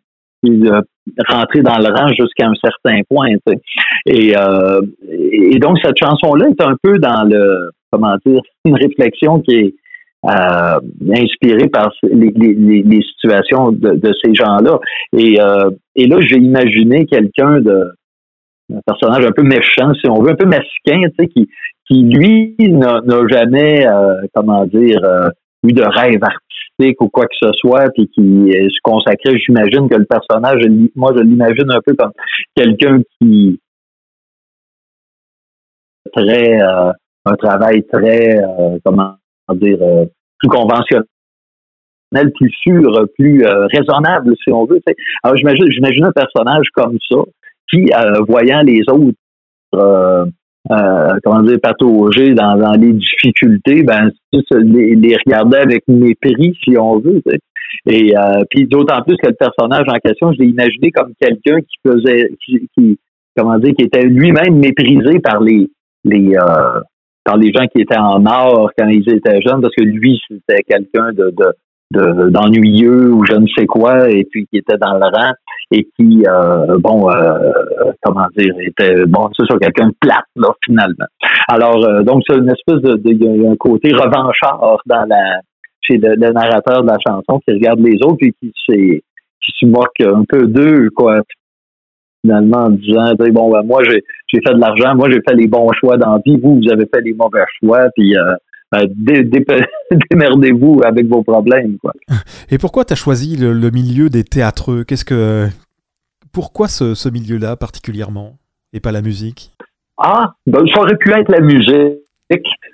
euh, 0.45 0.81
rentrer 1.27 1.61
dans 1.61 1.77
le 1.77 1.93
rang 1.93 2.07
jusqu'à 2.09 2.47
un 2.47 2.53
certain 2.61 3.01
point. 3.09 3.29
Et, 4.05 4.35
euh, 4.37 4.81
et 5.09 5.57
donc 5.59 5.77
cette 5.83 5.97
chanson-là 5.97 6.47
est 6.49 6.61
un 6.61 6.75
peu 6.81 6.97
dans 6.99 7.23
le 7.23 7.71
comment 7.91 8.15
dire 8.25 8.41
une 8.65 8.75
réflexion 8.75 9.39
qui 9.41 9.55
est 9.55 9.75
euh, 10.25 10.79
inspirée 11.15 11.67
par 11.67 11.91
les, 12.03 12.31
les, 12.35 12.53
les- 12.83 13.01
situations 13.01 13.71
de, 13.71 13.91
de 13.91 14.13
ces 14.23 14.33
gens-là. 14.33 14.79
Et, 15.17 15.39
euh, 15.39 15.69
et 15.95 16.07
là, 16.07 16.17
j'ai 16.21 16.37
imaginé 16.37 17.05
quelqu'un 17.05 17.61
de 17.61 17.91
un 18.73 18.79
personnage 18.85 19.25
un 19.25 19.31
peu 19.31 19.43
méchant, 19.43 19.93
si 19.93 20.09
on 20.09 20.21
veut, 20.21 20.31
un 20.31 20.35
peu 20.35 20.45
masquin, 20.45 21.01
tu 21.09 21.11
sais, 21.19 21.27
qui, 21.27 21.49
qui 21.85 22.03
lui 22.03 22.55
n'a 22.59 23.01
jamais, 23.29 23.85
euh, 23.85 24.21
comment 24.33 24.65
dire, 24.65 24.99
euh, 25.03 25.29
eu 25.63 25.73
de 25.73 25.83
rêve 25.83 26.21
artistique 26.23 27.01
ou 27.01 27.09
quoi 27.09 27.25
que 27.25 27.35
ce 27.39 27.51
soit, 27.53 27.89
puis 27.93 28.07
qui 28.07 28.51
se 28.51 28.79
consacrait, 28.83 29.37
j'imagine 29.37 29.87
que 29.89 29.95
le 29.95 30.05
personnage, 30.05 30.63
moi, 30.95 31.13
je 31.15 31.21
l'imagine 31.21 31.69
un 31.71 31.81
peu 31.85 31.93
comme 31.93 32.11
quelqu'un 32.55 32.99
qui 33.21 33.59
très 36.13 36.61
euh, 36.61 36.91
un 37.25 37.35
travail 37.35 37.83
très 37.91 38.37
euh, 38.37 38.77
comment 38.83 39.15
dire 39.55 39.77
euh, 39.81 40.05
plus 40.39 40.49
conventionnel 40.49 41.05
plus 42.35 42.51
sûr, 42.51 43.05
plus 43.17 43.45
euh, 43.45 43.65
raisonnable, 43.67 44.33
si 44.43 44.51
on 44.51 44.65
veut. 44.65 44.77
tu 44.85 44.91
sais. 44.91 44.95
Alors, 45.23 45.35
j'imagine, 45.37 46.03
un 46.05 46.11
personnage 46.11 46.67
comme 46.73 46.97
ça 47.09 47.17
qui, 47.71 47.85
euh, 47.93 48.21
voyant 48.27 48.61
les 48.61 48.81
autres, 48.89 49.17
euh, 49.75 50.25
comment 51.23 51.41
dire, 51.41 51.59
patauger 51.61 52.33
dans, 52.33 52.55
dans 52.57 52.73
les 52.73 52.93
difficultés, 52.93 53.83
ben, 53.83 54.11
les, 54.31 54.95
les 54.95 55.17
avec 55.33 55.83
mépris, 55.87 56.57
si 56.63 56.77
on 56.77 56.99
veut. 56.99 57.21
tu 57.25 57.31
sais. 57.31 57.39
Et 57.89 58.15
euh, 58.15 58.43
puis 58.49 58.65
d'autant 58.67 59.01
plus 59.01 59.17
que 59.17 59.27
le 59.29 59.33
personnage 59.33 59.85
en 59.87 59.97
question, 59.99 60.31
je 60.33 60.39
l'ai 60.39 60.47
imaginé 60.49 60.91
comme 60.91 61.11
quelqu'un 61.19 61.59
qui 61.61 61.75
faisait, 61.85 62.29
qui, 62.45 62.69
qui- 62.77 62.99
comment 63.35 63.57
dire, 63.57 63.73
qui 63.77 63.85
était 63.85 64.03
lui-même 64.03 64.59
méprisé 64.59 65.19
par 65.19 65.41
les, 65.41 65.69
les, 66.03 66.35
euh, 66.37 66.79
par 67.23 67.37
les 67.37 67.51
gens 67.53 67.65
qui 67.67 67.81
étaient 67.81 67.97
en 67.97 68.25
art 68.25 68.69
quand 68.77 68.87
ils 68.87 69.09
étaient 69.09 69.41
jeunes, 69.41 69.61
parce 69.61 69.75
que 69.75 69.83
lui, 69.83 70.21
c'était 70.29 70.63
quelqu'un 70.63 71.11
de, 71.13 71.33
de 71.35 71.53
de- 71.93 72.29
d'ennuyeux 72.29 73.11
ou 73.11 73.23
je 73.25 73.35
ne 73.35 73.47
sais 73.55 73.65
quoi, 73.65 74.09
et 74.09 74.25
puis 74.29 74.47
qui 74.47 74.57
était 74.57 74.77
dans 74.77 74.93
le 74.95 75.05
rang 75.05 75.31
et 75.71 75.87
qui, 75.95 76.23
euh, 76.27 76.77
bon, 76.79 77.09
euh, 77.09 77.51
comment 78.01 78.27
dire, 78.35 78.53
était, 78.59 79.05
bon, 79.05 79.29
c'est 79.37 79.45
ça, 79.45 79.57
quelqu'un 79.59 79.87
de 79.87 79.95
plate, 79.99 80.25
là, 80.35 80.49
finalement. 80.63 81.05
Alors, 81.47 81.85
euh, 81.85 82.03
donc, 82.03 82.23
c'est 82.27 82.37
une 82.37 82.49
espèce 82.49 82.81
de, 82.81 83.51
un 83.51 83.55
côté 83.55 83.91
revanchard 83.93 84.77
dans 84.85 85.05
la, 85.07 85.39
chez 85.81 85.97
le, 85.97 86.15
narrateur 86.15 86.83
de 86.83 86.87
la 86.87 86.97
chanson 87.05 87.39
qui 87.45 87.53
regarde 87.53 87.79
les 87.79 87.97
autres 88.03 88.21
et 88.21 88.33
qui, 88.39 88.51
qui 88.51 89.51
se 89.59 89.65
moque 89.65 90.01
un 90.01 90.23
peu 90.27 90.47
d'eux, 90.47 90.89
quoi, 90.95 91.21
finalement, 92.23 92.65
en 92.65 92.69
disant, 92.71 93.13
sais, 93.19 93.31
bon, 93.31 93.51
ben, 93.51 93.63
moi, 93.63 93.81
j'ai, 93.83 94.03
j'ai 94.33 94.41
fait 94.45 94.53
de 94.53 94.59
l'argent, 94.59 94.95
moi, 94.95 95.09
j'ai 95.09 95.21
fait 95.27 95.35
les 95.35 95.47
bons 95.47 95.71
choix 95.79 95.97
dans 95.97 96.13
la 96.15 96.21
vie, 96.25 96.37
vous, 96.41 96.59
vous 96.61 96.71
avez 96.71 96.85
fait 96.93 97.01
les 97.01 97.13
mauvais 97.13 97.43
choix, 97.59 97.87
puis, 97.95 98.17
euh, 98.17 98.33
ben, 98.71 98.87
dé- 98.95 99.23
dé- 99.23 99.45
démerdez-vous 100.11 100.81
avec 100.83 101.05
vos 101.07 101.21
problèmes, 101.23 101.77
quoi. 101.77 101.93
Et 102.49 102.57
pourquoi 102.57 102.85
tu 102.85 102.93
as 102.93 102.95
choisi 102.95 103.37
le, 103.37 103.53
le 103.53 103.69
milieu 103.69 104.09
des 104.09 104.23
théâtreux? 104.23 104.83
Qu'est-ce 104.83 105.05
que 105.05 105.47
pourquoi 106.31 106.67
ce, 106.67 106.95
ce 106.95 107.09
milieu-là 107.09 107.55
particulièrement 107.55 108.37
et 108.73 108.79
pas 108.79 108.91
la 108.91 109.01
musique? 109.03 109.51
Ah, 109.97 110.33
ben, 110.47 110.65
ça 110.73 110.81
aurait 110.81 110.97
pu 110.97 111.11
être 111.11 111.29
la 111.31 111.39
musique. 111.39 111.99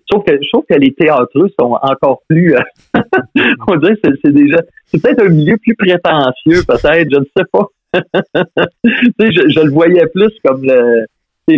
Sauf 0.09 0.23
que 0.25 0.31
je 0.41 0.47
trouve 0.53 0.63
que 0.69 0.75
les 0.75 0.93
théâtreux 0.93 1.49
sont 1.59 1.77
encore 1.81 2.21
plus. 2.29 2.55
euh, 2.55 2.61
on 3.67 3.75
dirait 3.75 3.95
que 4.01 4.09
c'est, 4.23 4.31
déjà. 4.31 4.57
C'est 4.85 5.01
peut-être 5.01 5.23
un 5.25 5.29
milieu 5.29 5.57
plus 5.57 5.75
prétentieux, 5.75 6.61
peut-être, 6.65 7.09
je 7.11 7.19
ne 7.19 7.25
sais 7.35 7.43
pas. 7.51 7.65
je 9.19 9.59
le 9.65 9.71
voyais 9.71 10.07
plus 10.13 10.31
comme 10.45 10.63
le. 10.63 11.05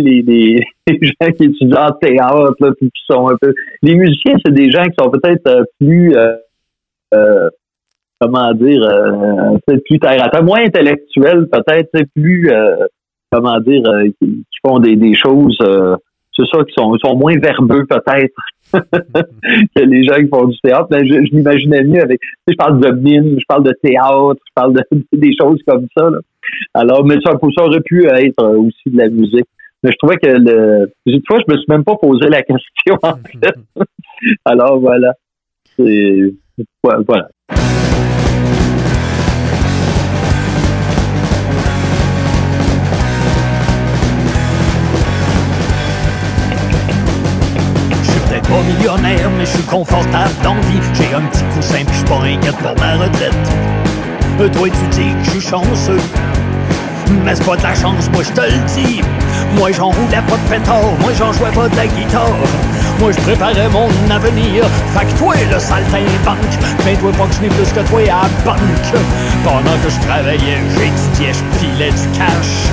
Les, 0.00 0.64
gens 0.86 1.32
qui 1.32 1.44
étudient 1.44 1.88
en 1.88 1.92
théâtre, 1.92 2.54
là, 2.60 2.70
qui 2.78 2.90
sont 3.10 3.28
un 3.28 3.36
peu. 3.40 3.54
Les 3.82 3.94
musiciens, 3.94 4.34
c'est 4.44 4.52
des 4.52 4.70
gens 4.70 4.84
qui 4.84 4.94
sont 4.98 5.10
peut-être 5.10 5.46
euh, 5.48 5.64
plus. 5.80 6.16
euh, 6.16 6.36
euh, 7.14 7.48
comment 8.20 8.52
dire, 8.54 8.82
euh, 8.82 9.76
plus 9.84 9.98
terre 9.98 10.24
à 10.24 10.28
terre, 10.30 10.44
moins 10.44 10.64
intellectuels, 10.64 11.48
peut-être, 11.50 11.90
plus. 12.14 12.50
comment 13.30 13.58
dire, 13.60 13.82
qui, 14.20 14.44
font 14.64 14.78
des, 14.78 15.14
choses, 15.14 15.58
c'est 16.36 16.46
ça, 16.46 16.62
qui 16.64 16.72
sont, 16.72 16.96
sont 17.04 17.16
moins 17.16 17.36
verbeux 17.36 17.84
peut-être 17.84 18.34
que 18.72 19.82
les 19.82 20.04
gens 20.04 20.14
qui 20.14 20.28
font 20.28 20.46
du 20.46 20.58
théâtre. 20.60 20.86
Mais 20.92 21.04
je, 21.04 21.26
je 21.26 21.34
m'imaginais 21.34 21.82
mieux 21.82 22.00
avec, 22.00 22.20
je 22.46 22.54
parle 22.54 22.80
de 22.80 22.90
mime, 22.92 23.38
je 23.38 23.44
parle 23.46 23.64
de 23.64 23.74
théâtre, 23.82 24.40
je 24.46 24.52
parle 24.54 24.74
de, 24.74 24.82
des 25.12 25.34
choses 25.38 25.60
comme 25.66 25.86
ça. 25.96 26.08
là. 26.08 26.18
Alors, 26.74 27.04
mais 27.04 27.16
ça, 27.24 27.32
ça 27.32 27.64
aurait 27.64 27.80
pu 27.80 28.06
être 28.06 28.42
aussi 28.56 28.90
de 28.90 28.98
la 28.98 29.08
musique. 29.08 29.46
Mais 29.82 29.90
je 29.90 29.96
trouvais 29.98 30.16
que 30.16 30.28
le, 30.28 30.92
une 31.06 31.20
fois, 31.26 31.38
je 31.46 31.52
me 31.52 31.58
suis 31.58 31.66
même 31.68 31.84
pas 31.84 31.96
posé 31.96 32.28
la 32.28 32.42
question. 32.42 32.96
en 33.02 33.16
fait. 33.42 33.54
Alors 34.44 34.78
voilà, 34.78 35.12
c'est 35.76 36.32
voilà. 36.84 37.28
Je 48.02 48.10
suis 48.10 48.20
peut-être 48.20 48.48
pas 48.48 48.62
millionnaire, 48.62 49.30
mais 49.36 49.44
je 49.44 49.50
suis 49.50 49.62
confortable 49.64 50.34
dans 50.42 50.54
vie. 50.54 50.80
J'ai 50.94 51.14
un 51.14 51.22
petit 51.22 51.44
coussin 51.54 51.78
pis 51.84 51.92
je 51.92 51.96
suis 51.98 52.04
pas 52.04 52.20
inquiète 52.22 52.56
pour 52.56 52.76
ma 52.78 52.96
retraite. 52.96 53.34
Euh, 54.40 54.48
toi, 54.48 54.68
tu 54.68 54.86
dis 54.90 55.12
que 55.14 55.24
je 55.24 55.30
suis 55.30 55.40
chanceux. 55.40 56.00
Mais 57.24 57.34
c'est 57.34 57.44
pas 57.44 57.56
de 57.56 57.62
la 57.62 57.74
chance, 57.74 58.10
moi 58.12 58.22
je 58.22 58.32
te 58.32 58.40
le 58.40 58.66
dis. 58.74 59.00
Moi 59.56 59.70
j'en 59.72 59.90
roulais 59.90 60.22
pas 60.26 60.36
de 60.36 60.48
pétard, 60.50 60.92
moi 61.00 61.12
j'en 61.18 61.32
jouais 61.32 61.50
pas 61.50 61.68
de 61.68 61.76
la 61.76 61.86
guitare. 61.86 62.36
Moi 62.98 63.12
je 63.12 63.20
préparais 63.20 63.68
mon 63.68 63.88
avenir. 64.10 64.64
Fait 64.94 65.04
que 65.06 65.18
toi, 65.18 65.34
le 65.50 65.58
saltimbanque, 65.58 66.52
fais-toi 66.80 67.12
pas 67.12 67.26
que 67.26 67.34
je 67.34 67.48
plus 67.48 67.72
que 67.72 67.88
toi 67.88 68.00
à 68.10 68.44
banque. 68.44 69.00
Pendant 69.44 69.76
que 69.82 69.90
je 69.90 70.00
travaillais, 70.06 70.58
j'étudiais, 70.70 71.32
je 71.32 71.58
pilais 71.58 71.90
du 71.90 72.18
cash. 72.18 72.70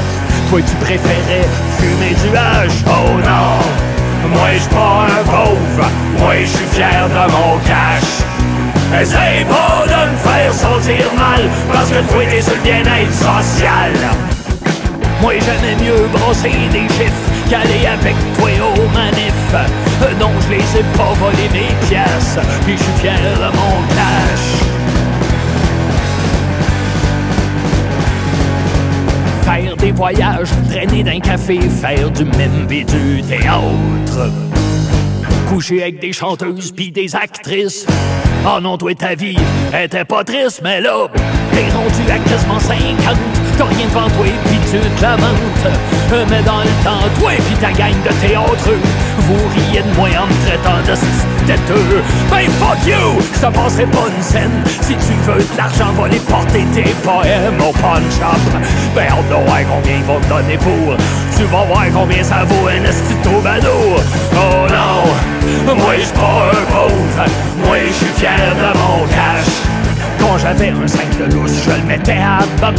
Toi 0.49 0.61
tu 0.61 0.75
préférais 0.77 1.47
fumer 1.77 2.15
du 2.15 2.35
hache. 2.35 2.83
Oh 2.87 3.17
non! 3.17 4.29
Moi 4.29 4.49
je 4.57 4.69
pas 4.69 5.07
un 5.07 5.23
pauvre, 5.23 5.89
moi 6.17 6.33
je 6.41 6.47
suis 6.47 6.65
fier 6.71 7.07
de 7.07 7.31
mon 7.31 7.57
cash. 7.59 8.23
Essaye 9.01 9.45
pas 9.45 9.85
de 9.85 10.11
me 10.11 10.17
faire 10.17 10.53
sentir 10.53 11.05
mal, 11.15 11.41
parce 11.71 11.89
que 11.89 12.01
toi 12.11 12.23
t'es 12.29 12.41
sur 12.41 12.53
le 12.55 12.61
bien-être 12.61 13.13
social. 13.13 13.91
Moi 15.21 15.33
j'aimais 15.33 15.75
mieux 15.83 16.07
brosser 16.13 16.51
des 16.71 16.87
chiffres 16.93 17.29
qu'aller 17.49 17.85
avec 17.87 18.15
toi 18.37 18.49
au 18.77 18.87
manif. 18.93 19.33
Non, 20.19 20.29
je 20.41 20.49
les 20.51 20.79
ai 20.79 20.83
pas 20.97 21.13
volé 21.19 21.49
mes 21.51 21.87
pièces, 21.87 22.37
puis 22.65 22.77
je 22.77 22.83
suis 22.83 22.93
fier 23.01 23.19
de 23.19 23.49
mon 23.57 23.87
cash. 23.89 24.47
Faire 29.43 29.75
des 29.75 29.91
voyages, 29.91 30.49
traîner 30.69 31.03
d'un 31.03 31.19
café, 31.19 31.59
faire 31.59 32.09
du 32.11 32.23
même 32.23 32.67
et 32.69 32.83
du 32.83 33.21
théâtre. 33.23 34.31
couché 35.49 35.81
avec 35.81 35.99
des 35.99 36.13
chanteuses 36.13 36.71
pis 36.71 36.91
des 36.91 37.15
actrices. 37.15 37.85
Oh 38.45 38.59
non, 38.61 38.77
toi, 38.77 38.93
ta 38.93 39.15
vie 39.15 39.37
était 39.73 40.05
pas 40.05 40.23
triste, 40.23 40.61
mais 40.63 40.79
là, 40.79 41.07
t'es 41.51 41.65
rendu 41.75 42.11
à 42.11 42.19
quasiment 42.29 42.59
50. 42.59 43.17
T'as 43.57 43.65
rien 43.65 43.87
devant 43.87 44.07
toi 44.09 44.25
pis 44.49 44.58
tu 44.71 44.79
te 44.79 45.01
lamentes. 45.01 45.67
Mais 46.29 46.41
dans 46.43 46.59
le 46.59 46.83
temps, 46.83 47.05
toi 47.19 47.31
pis 47.47 47.55
ta 47.55 47.71
gang 47.71 47.93
de 48.03 48.13
théâtre, 48.27 48.69
vous 49.17 49.49
riez 49.55 49.81
de 49.81 49.95
moi 49.95 50.09
en 50.09 50.27
me 50.27 50.45
traitant 50.45 50.79
de 50.85 50.95
têteux. 51.45 52.03
Ben 52.29 52.49
fuck 52.59 52.77
you, 52.85 53.21
je 53.33 53.39
te 53.39 53.53
passerai 53.53 53.85
pas 53.85 54.07
une 54.15 54.23
scène. 54.23 54.63
Si 54.81 54.95
tu 54.95 55.13
veux 55.25 55.37
de 55.37 55.57
l'argent, 55.57 55.91
va 55.97 56.07
les 56.07 56.19
porter 56.19 56.65
tes 56.73 56.93
poèmes 57.03 57.59
au 57.61 57.71
pawn 57.73 58.03
shop. 58.11 58.59
Ben 58.95 59.07
on 59.17 59.23
doit 59.29 59.63
combien 59.69 59.97
ils 59.97 60.03
vont 60.03 60.19
te 60.19 60.27
donner 60.27 60.57
pour. 60.57 60.95
Tu 61.35 61.43
vas 61.45 61.63
voir 61.65 61.85
combien 61.93 62.23
ça 62.23 62.43
vaut 62.45 62.67
un 62.67 62.83
estito 62.83 63.41
bado. 63.43 63.69
Oh 64.35 64.67
non, 64.69 65.75
moi 65.75 65.93
j'suis 65.97 66.13
pas 66.13 66.51
un 66.51 66.65
pauvre. 66.71 67.29
Moi 67.65 67.77
j'suis 67.87 68.13
fier 68.17 68.55
de 68.55 68.77
mon 68.77 69.05
cash. 69.07 69.78
Quand 70.29 70.37
j'avais 70.37 70.69
un 70.69 70.87
5 70.87 71.17
de 71.17 71.33
lousse, 71.33 71.63
je 71.65 71.71
le 71.71 71.87
mettais 71.87 72.11
à 72.11 72.41
banque. 72.61 72.77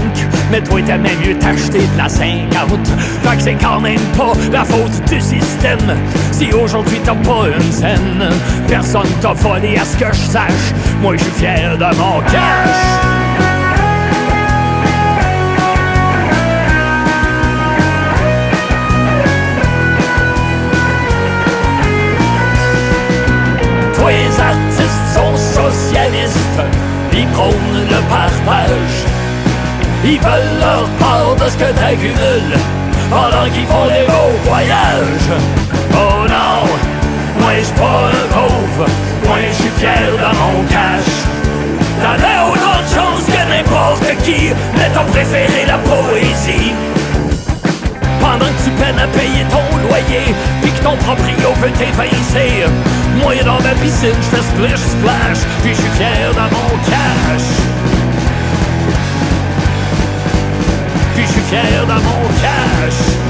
Mais 0.53 0.63
toi, 0.63 0.81
t'aimais 0.87 1.17
mieux 1.17 1.37
t'acheter 1.37 1.81
de 1.81 1.99
la 1.99 2.09
50. 2.09 2.87
Fait 2.87 3.37
que 3.37 3.43
c'est 3.43 3.55
quand 3.55 3.81
même 3.81 3.99
pas 4.17 4.35
la 4.53 4.65
faute 4.65 5.05
du 5.09 5.21
système. 5.21 5.81
Si 6.31 6.53
aujourd'hui 6.53 7.01
t'as 7.05 7.17
pas 7.17 7.49
une 7.49 7.73
scène, 7.73 8.29
personne 8.69 9.11
t'a 9.21 9.33
volé 9.33 9.79
à 9.79 9.85
ce 9.85 9.97
que 9.97 10.13
je 10.13 10.31
sache. 10.31 10.73
Moi, 11.03 11.17
je 11.17 11.25
suis 11.25 11.33
fier 11.33 11.77
de 11.77 11.97
mon 11.97 12.21
cash. 12.21 13.10
Ils 27.13 27.27
prônent 27.29 27.87
le 27.89 28.01
partage. 28.09 28.97
Ils 30.05 30.21
veulent 30.21 30.59
leur 30.61 30.89
part 30.99 31.37
de 31.37 31.51
ce 31.51 31.57
que 31.57 31.73
t'accumules 31.73 32.57
pendant 33.11 33.47
qu'ils 33.53 33.67
font 33.67 33.87
les 33.87 34.07
beaux 34.07 34.37
voyages. 34.49 35.31
Oh 35.93 36.27
non, 36.29 36.67
moi 37.41 37.53
j'suis 37.61 37.75
pas 37.75 38.11
un 38.21 38.27
pauvre, 38.35 38.89
moi 39.27 39.39
j'suis 39.53 39.71
fier 39.79 40.13
de 40.13 40.31
mon 40.41 40.63
cash. 40.69 41.13
T'en 42.01 42.17
as 42.33 42.49
autant 42.51 42.81
de 42.83 42.91
chance 42.95 43.25
que 43.27 43.43
n'importe 43.53 44.23
qui, 44.25 44.55
mais 44.77 44.89
t'as 44.95 45.05
préféré 45.05 45.67
la 45.67 45.79
poésie. 45.79 46.73
Pendant 48.31 48.47
que 48.47 48.63
tu 48.63 48.71
peines 48.71 48.97
à 48.97 49.09
payer 49.09 49.45
ton 49.51 49.89
loyer 49.89 50.33
Puis 50.63 50.71
que 50.71 50.85
ton 50.85 50.97
proprio 50.99 51.53
veut 51.61 51.73
t'évincer 51.73 52.65
Moi 53.21 53.35
dans 53.45 53.61
ma 53.61 53.75
piscine 53.83 54.15
je 54.23 54.37
fais 54.37 54.43
splish 54.43 54.79
splash 54.79 55.39
Puis 55.63 55.75
je 55.75 55.81
suis 55.81 55.91
fier 55.99 56.31
de 56.31 56.55
mon 56.55 56.71
cash. 56.87 57.49
Puis 61.17 61.25
je 61.27 61.41
fier 61.51 61.87
de 61.87 61.93
mon 61.93 62.23
cash 62.41 63.30